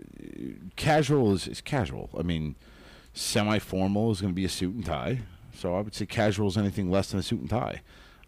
[0.75, 1.47] casual is.
[1.47, 2.09] Is casual.
[2.17, 2.55] I mean,
[3.13, 5.19] semi-formal is going to be a suit and tie.
[5.53, 7.81] So I would say casual is anything less than a suit and tie.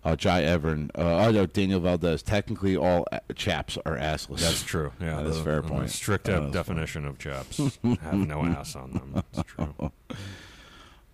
[0.08, 2.24] Uh, Jai Evern, uh, no, Daniel Valdez.
[2.24, 3.06] Technically, all
[3.36, 4.40] chaps are assless.
[4.40, 4.94] That's true.
[5.02, 5.90] Yeah, That's the- a fair the point.
[5.90, 7.58] Strict definition of chaps
[8.02, 9.24] have no ass on them.
[9.34, 9.92] That's true.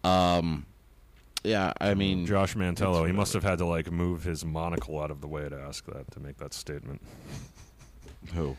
[0.04, 0.66] Um,
[1.46, 5.12] yeah, I mean, Josh Mantello, he must have had to like move his monocle out
[5.12, 7.02] of the way to ask that to make that statement.
[8.34, 8.56] who?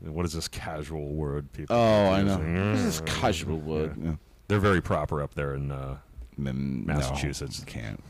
[0.00, 1.76] What is this casual word people?
[1.76, 2.36] Oh, I know.
[2.74, 3.94] This is casual word.
[3.96, 4.04] Yeah.
[4.10, 4.16] Yeah.
[4.48, 5.98] They're very proper up there in uh,
[6.38, 7.62] Mm, no, Massachusetts.
[7.64, 8.02] can't.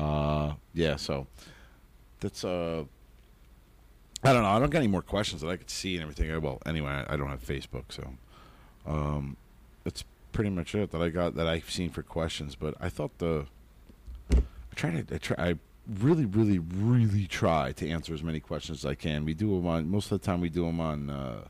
[0.00, 0.96] Uh, yeah.
[0.96, 1.26] So
[2.20, 2.84] that's uh,
[4.22, 4.50] I don't know.
[4.50, 6.40] I don't get any more questions that I could see and everything.
[6.40, 8.08] Well, anyway, I, I don't have Facebook, so
[8.86, 9.36] um,
[9.84, 12.54] that's pretty much it that I got that I've seen for questions.
[12.54, 13.46] But I thought the
[14.34, 14.40] I
[14.74, 15.54] try to I try I
[15.88, 19.24] really really really try to answer as many questions as I can.
[19.24, 20.40] We do them on most of the time.
[20.40, 21.10] We do them on.
[21.10, 21.44] Uh,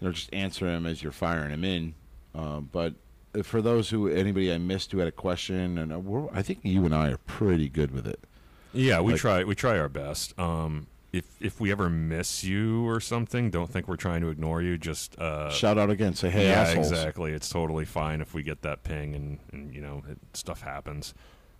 [0.00, 1.94] you know, just answer them as you're firing them in.
[2.34, 2.94] Um, but
[3.42, 6.60] for those who anybody I missed who had a question, and uh, we're, I think
[6.62, 8.20] you and I are pretty good with it.
[8.72, 10.38] Yeah, we Like- try we try our best.
[10.38, 14.62] Um, if if we ever miss you or something, don't think we're trying to ignore
[14.62, 14.78] you.
[14.78, 16.90] Just uh, Shout out again, say hey yeah, assholes.
[16.90, 17.32] exactly.
[17.32, 21.12] It's totally fine if we get that ping and, and you know it, stuff happens.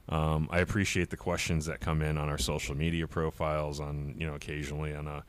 [0.09, 4.27] Um, I appreciate the questions that come in on our social media profiles, on you
[4.27, 5.23] know occasionally on a,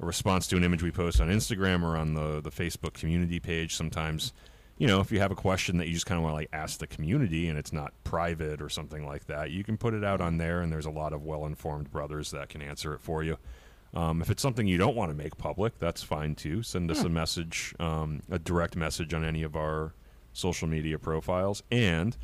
[0.00, 3.40] a response to an image we post on Instagram or on the the Facebook community
[3.40, 3.74] page.
[3.74, 4.34] Sometimes,
[4.80, 6.48] you know, if you have a question that you just kind of want to like
[6.54, 10.02] ask the community and it's not private or something like that, you can put it
[10.02, 13.02] out on there, and there's a lot of well informed brothers that can answer it
[13.02, 13.36] for you.
[13.92, 16.62] Um, if it's something you don't want to make public, that's fine too.
[16.62, 19.92] Send us a message, um, a direct message on any of our
[20.32, 21.62] social media profiles.
[21.70, 22.16] And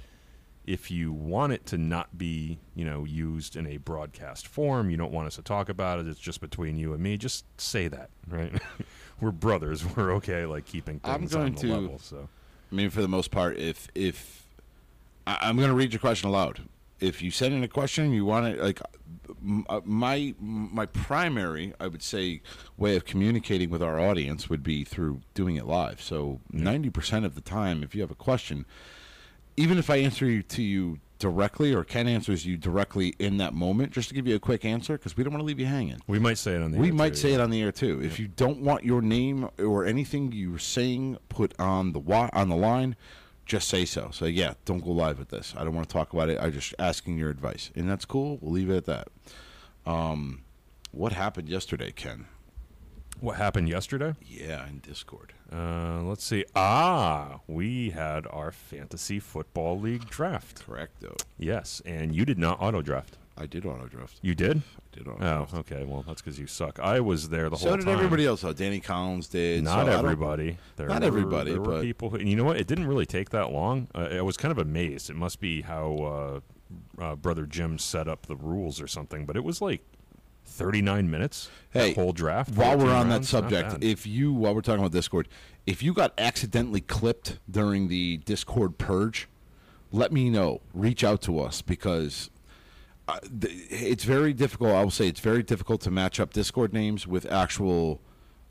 [0.64, 4.96] if you want it to not be, you know, used in a broadcast form, you
[4.96, 6.06] don't want us to talk about it.
[6.08, 7.18] It's just between you and me.
[7.18, 8.52] Just say that, right?
[9.20, 9.84] We're brothers.
[9.94, 11.98] We're okay, like keeping I'm things going on the to- level.
[11.98, 12.28] So
[12.70, 14.46] I mean, for the most part, if if
[15.26, 16.62] I, I'm going to read your question aloud.
[16.98, 18.80] If you send in a question, you want it like
[19.68, 22.40] uh, my my primary, I would say,
[22.76, 26.00] way of communicating with our audience would be through doing it live.
[26.00, 28.64] So ninety percent of the time, if you have a question,
[29.56, 33.54] even if I answer you to you directly or Ken answers you directly in that
[33.54, 35.66] moment, just to give you a quick answer, because we don't want to leave you
[35.66, 36.00] hanging.
[36.06, 37.34] we might say it on the We air, might too, say yeah.
[37.36, 38.02] it on the air too.
[38.02, 42.48] If you don't want your name or anything you're saying put on the wa- on
[42.48, 42.96] the line,
[43.46, 44.10] just say so.
[44.12, 45.54] So yeah, don't go live with this.
[45.56, 46.38] I don't want to talk about it.
[46.40, 48.38] I'm just asking your advice, and that's cool.
[48.40, 49.08] We'll leave it at that.
[49.90, 50.42] Um,
[50.92, 52.26] what happened yesterday, Ken?
[53.20, 54.14] What happened yesterday?
[54.22, 55.32] Yeah, in Discord.
[55.52, 56.44] Uh, let's see.
[56.54, 60.64] Ah, we had our fantasy football league draft.
[60.66, 61.16] Correct though.
[61.38, 63.16] Yes, and you did not auto draft.
[63.38, 64.18] I did auto draft.
[64.22, 64.58] You did?
[64.58, 65.84] I did auto Oh, okay.
[65.84, 66.78] Well, that's because you suck.
[66.78, 67.80] I was there the whole time.
[67.80, 68.52] So did everybody else though.
[68.52, 69.64] Danny Collins did.
[69.64, 70.58] Not so everybody.
[70.76, 72.16] There Not were- everybody, There were but- people who.
[72.16, 72.58] And you know what?
[72.58, 73.88] It didn't really take that long.
[73.94, 75.08] Uh, I was kind of amazed.
[75.10, 76.42] It must be how
[76.98, 79.24] uh, uh, brother Jim set up the rules or something.
[79.26, 79.82] But it was like
[80.46, 81.50] thirty-nine minutes.
[81.70, 82.54] Hey, that whole draft.
[82.54, 85.28] While we're on that rounds, not subject, if you while we're talking about Discord,
[85.66, 89.28] if you got accidentally clipped during the Discord purge,
[89.92, 90.60] let me know.
[90.72, 92.30] Reach out to us because
[93.08, 94.70] uh, th- it's very difficult.
[94.70, 98.00] I will say it's very difficult to match up Discord names with actual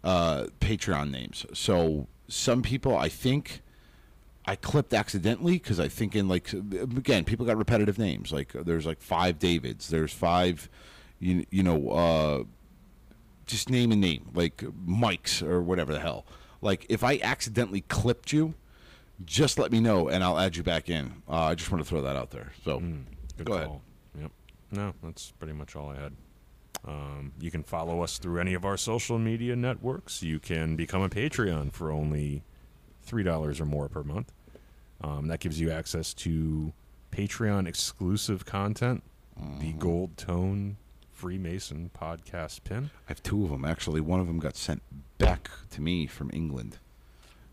[0.04, 1.46] uh, Patreon names.
[1.54, 3.62] So some people, I think.
[4.48, 8.86] I clipped accidentally because I think in like again people got repetitive names like there's
[8.86, 10.70] like five Davids there's five
[11.20, 12.44] you you know uh,
[13.46, 16.26] just name a name like Mike's or whatever the hell.
[16.62, 18.56] Like if I accidentally clipped you,
[19.24, 21.22] just let me know and I'll add you back in.
[21.30, 22.52] Uh, I just want to throw that out there.
[22.64, 22.80] So
[23.38, 23.72] Good go ahead.
[24.20, 24.32] Yep.
[24.72, 26.14] No, that's pretty much all I had.
[26.88, 30.22] Um, you can follow us through any of our social media networks.
[30.22, 32.44] You can become a Patreon for only
[33.04, 34.32] three dollars or more per month.
[35.02, 36.74] Um, that gives you access to
[37.12, 39.04] Patreon exclusive content,
[39.38, 39.80] the Mm-hmm.
[39.80, 40.78] Gold Tone
[41.16, 42.90] Freemason podcast pin.
[43.08, 44.02] I have two of them actually.
[44.02, 44.82] One of them got sent
[45.18, 46.78] back to me from England.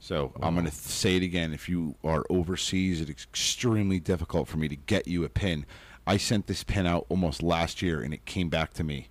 [0.01, 1.53] So I'm going to say it again.
[1.53, 5.65] If you are overseas, it's extremely difficult for me to get you a pin.
[6.09, 9.11] I sent this pin out almost last year, and it came back to me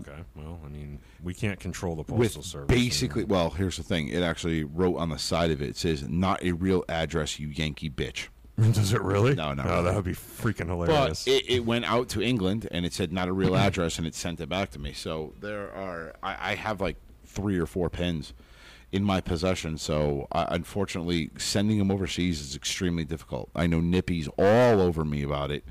[0.00, 0.24] Okay.
[0.34, 2.68] Well, I mean, we can't control the postal with service.
[2.68, 3.24] basically.
[3.24, 4.08] Well, here's the thing.
[4.08, 5.68] It actually wrote on the side of it.
[5.70, 8.28] It says, "Not a real address, you Yankee bitch."
[8.72, 9.34] Does it really?
[9.34, 9.64] No, no.
[9.66, 11.24] Oh, that would be freaking hilarious.
[11.24, 14.06] But it, it went out to England and it said not a real address and
[14.06, 14.92] it sent it back to me.
[14.92, 16.96] So there are, I, I have like
[17.26, 18.32] three or four pins
[18.92, 19.76] in my possession.
[19.76, 23.50] So uh, unfortunately, sending them overseas is extremely difficult.
[23.56, 25.64] I know Nippy's all over me about it.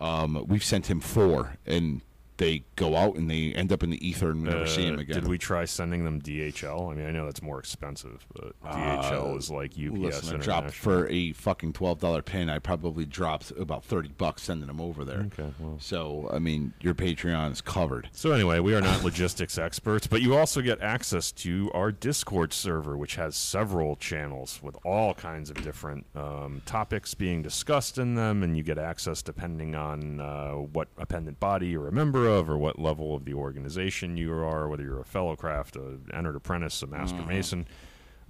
[0.00, 2.00] Um, we've sent him four and
[2.36, 4.96] they go out and they end up in the ether and we never see him
[4.96, 5.14] Uh, again.
[5.20, 6.90] Did we try sending them DHL?
[6.90, 10.38] I mean, I know that's more expensive, but DHL is like UPS Uh, Listen, I
[10.44, 12.50] dropped for a fucking twelve dollar pin.
[12.50, 15.28] I probably dropped about thirty bucks sending them over there.
[15.32, 15.76] Okay, well.
[15.78, 18.08] So I mean, your Patreon is covered.
[18.12, 22.52] So anyway, we are not logistics experts, but you also get access to our Discord
[22.52, 28.14] server, which has several channels with all kinds of different um, topics being discussed in
[28.14, 32.48] them, and you get access depending on uh, what appendant body you're a member of,
[32.50, 36.36] or what level of the organization you are, whether you're a fellow craft, a entered
[36.36, 37.66] apprentice, a master mason.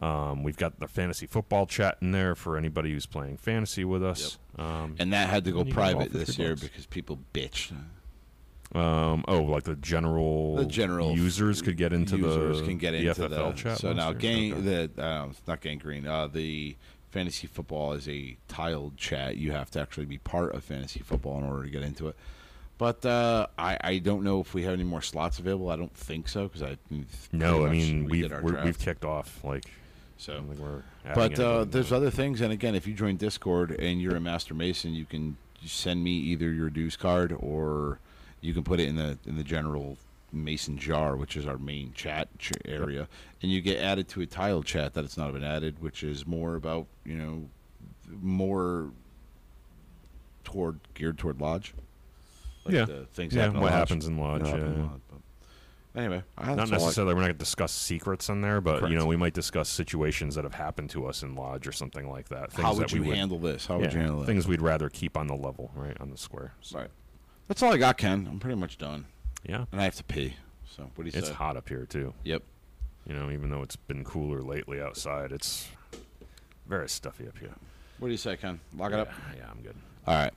[0.00, 4.02] Um, we've got the fantasy football chat in there for anybody who's playing fantasy with
[4.02, 4.38] us.
[4.58, 6.62] Um, And that had to go And you get them all private this year bucks.
[6.62, 7.72] because people bitched.
[8.74, 12.90] Um, oh, like the general The general users could get into users the can get
[12.90, 13.78] the into FFL the chat.
[13.78, 14.88] So now, last gang year?
[14.96, 16.08] the uh, not gangrene.
[16.08, 16.76] Uh, the
[17.12, 19.36] fantasy football is a tiled chat.
[19.36, 22.16] You have to actually be part of fantasy football in order to get into it.
[22.76, 25.70] But uh, I, I don't know if we have any more slots available.
[25.70, 26.76] I don't think so because I
[27.32, 28.64] no, I mean we we're, draft.
[28.64, 29.64] we've kicked off like
[30.16, 30.42] so.
[31.14, 34.54] But uh, there's other things, and again, if you join Discord and you're a Master
[34.54, 38.00] Mason, you can send me either your dues card or
[38.40, 39.96] you can put it in the in the general
[40.32, 43.08] Mason jar, which is our main chat ch- area,
[43.40, 46.26] and you get added to a tile chat that it's not been added, which is
[46.26, 47.48] more about you know
[48.20, 48.90] more
[50.42, 51.72] toward geared toward lodge.
[52.64, 52.84] Like Yeah.
[52.86, 54.82] the things Yeah, happen what happens in Lodge, What happen in yeah.
[54.88, 55.00] Lodge,
[55.96, 57.14] Anyway, I- Not that's all I- necessarily.
[57.14, 60.34] We're not going to discuss secrets in there, but you know, we might discuss situations
[60.34, 62.50] that have happened to us in Lodge or something like that.
[62.50, 63.66] Things How would that you we would, handle this?
[63.66, 64.26] How would yeah, you handle that?
[64.26, 66.52] things we'd rather keep on the level, right, on the square.
[66.62, 66.90] So, Right.
[67.46, 68.26] That's all I got, Ken.
[68.28, 69.04] I'm pretty much done,
[69.48, 70.34] Yeah, and I have to pee.
[70.66, 71.20] So what do you it's say?
[71.20, 72.12] It's hot up here too.
[72.24, 72.42] Yep.
[73.06, 75.68] You know, even though it's been cooler lately outside, it's
[76.66, 77.54] very stuffy up here.
[78.00, 78.58] What do you say, Ken?
[78.76, 79.10] Lock it up.
[79.36, 79.76] Yeah, I'm good.
[80.06, 80.32] All right.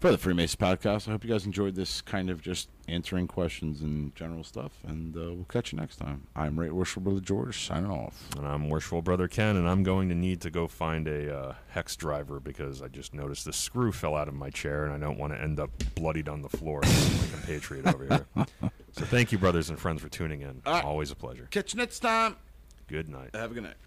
[0.00, 3.82] For the Freemason podcast, I hope you guys enjoyed this kind of just answering questions
[3.82, 4.72] and general stuff.
[4.84, 6.26] And uh, we'll catch you next time.
[6.34, 8.20] I'm Right Worshipful Brother George, signing off.
[8.36, 11.54] And I'm worshipful brother Ken, and I'm going to need to go find a uh,
[11.68, 14.98] hex driver because I just noticed the screw fell out of my chair, and I
[14.98, 18.26] don't want to end up bloodied on the floor like a patriot over here.
[18.94, 20.60] So thank you, brothers and friends, for tuning in.
[20.66, 20.84] All right.
[20.84, 21.48] Always a pleasure.
[21.50, 22.36] Catch you next time.
[22.88, 23.30] Good night.
[23.34, 23.78] Have a good night.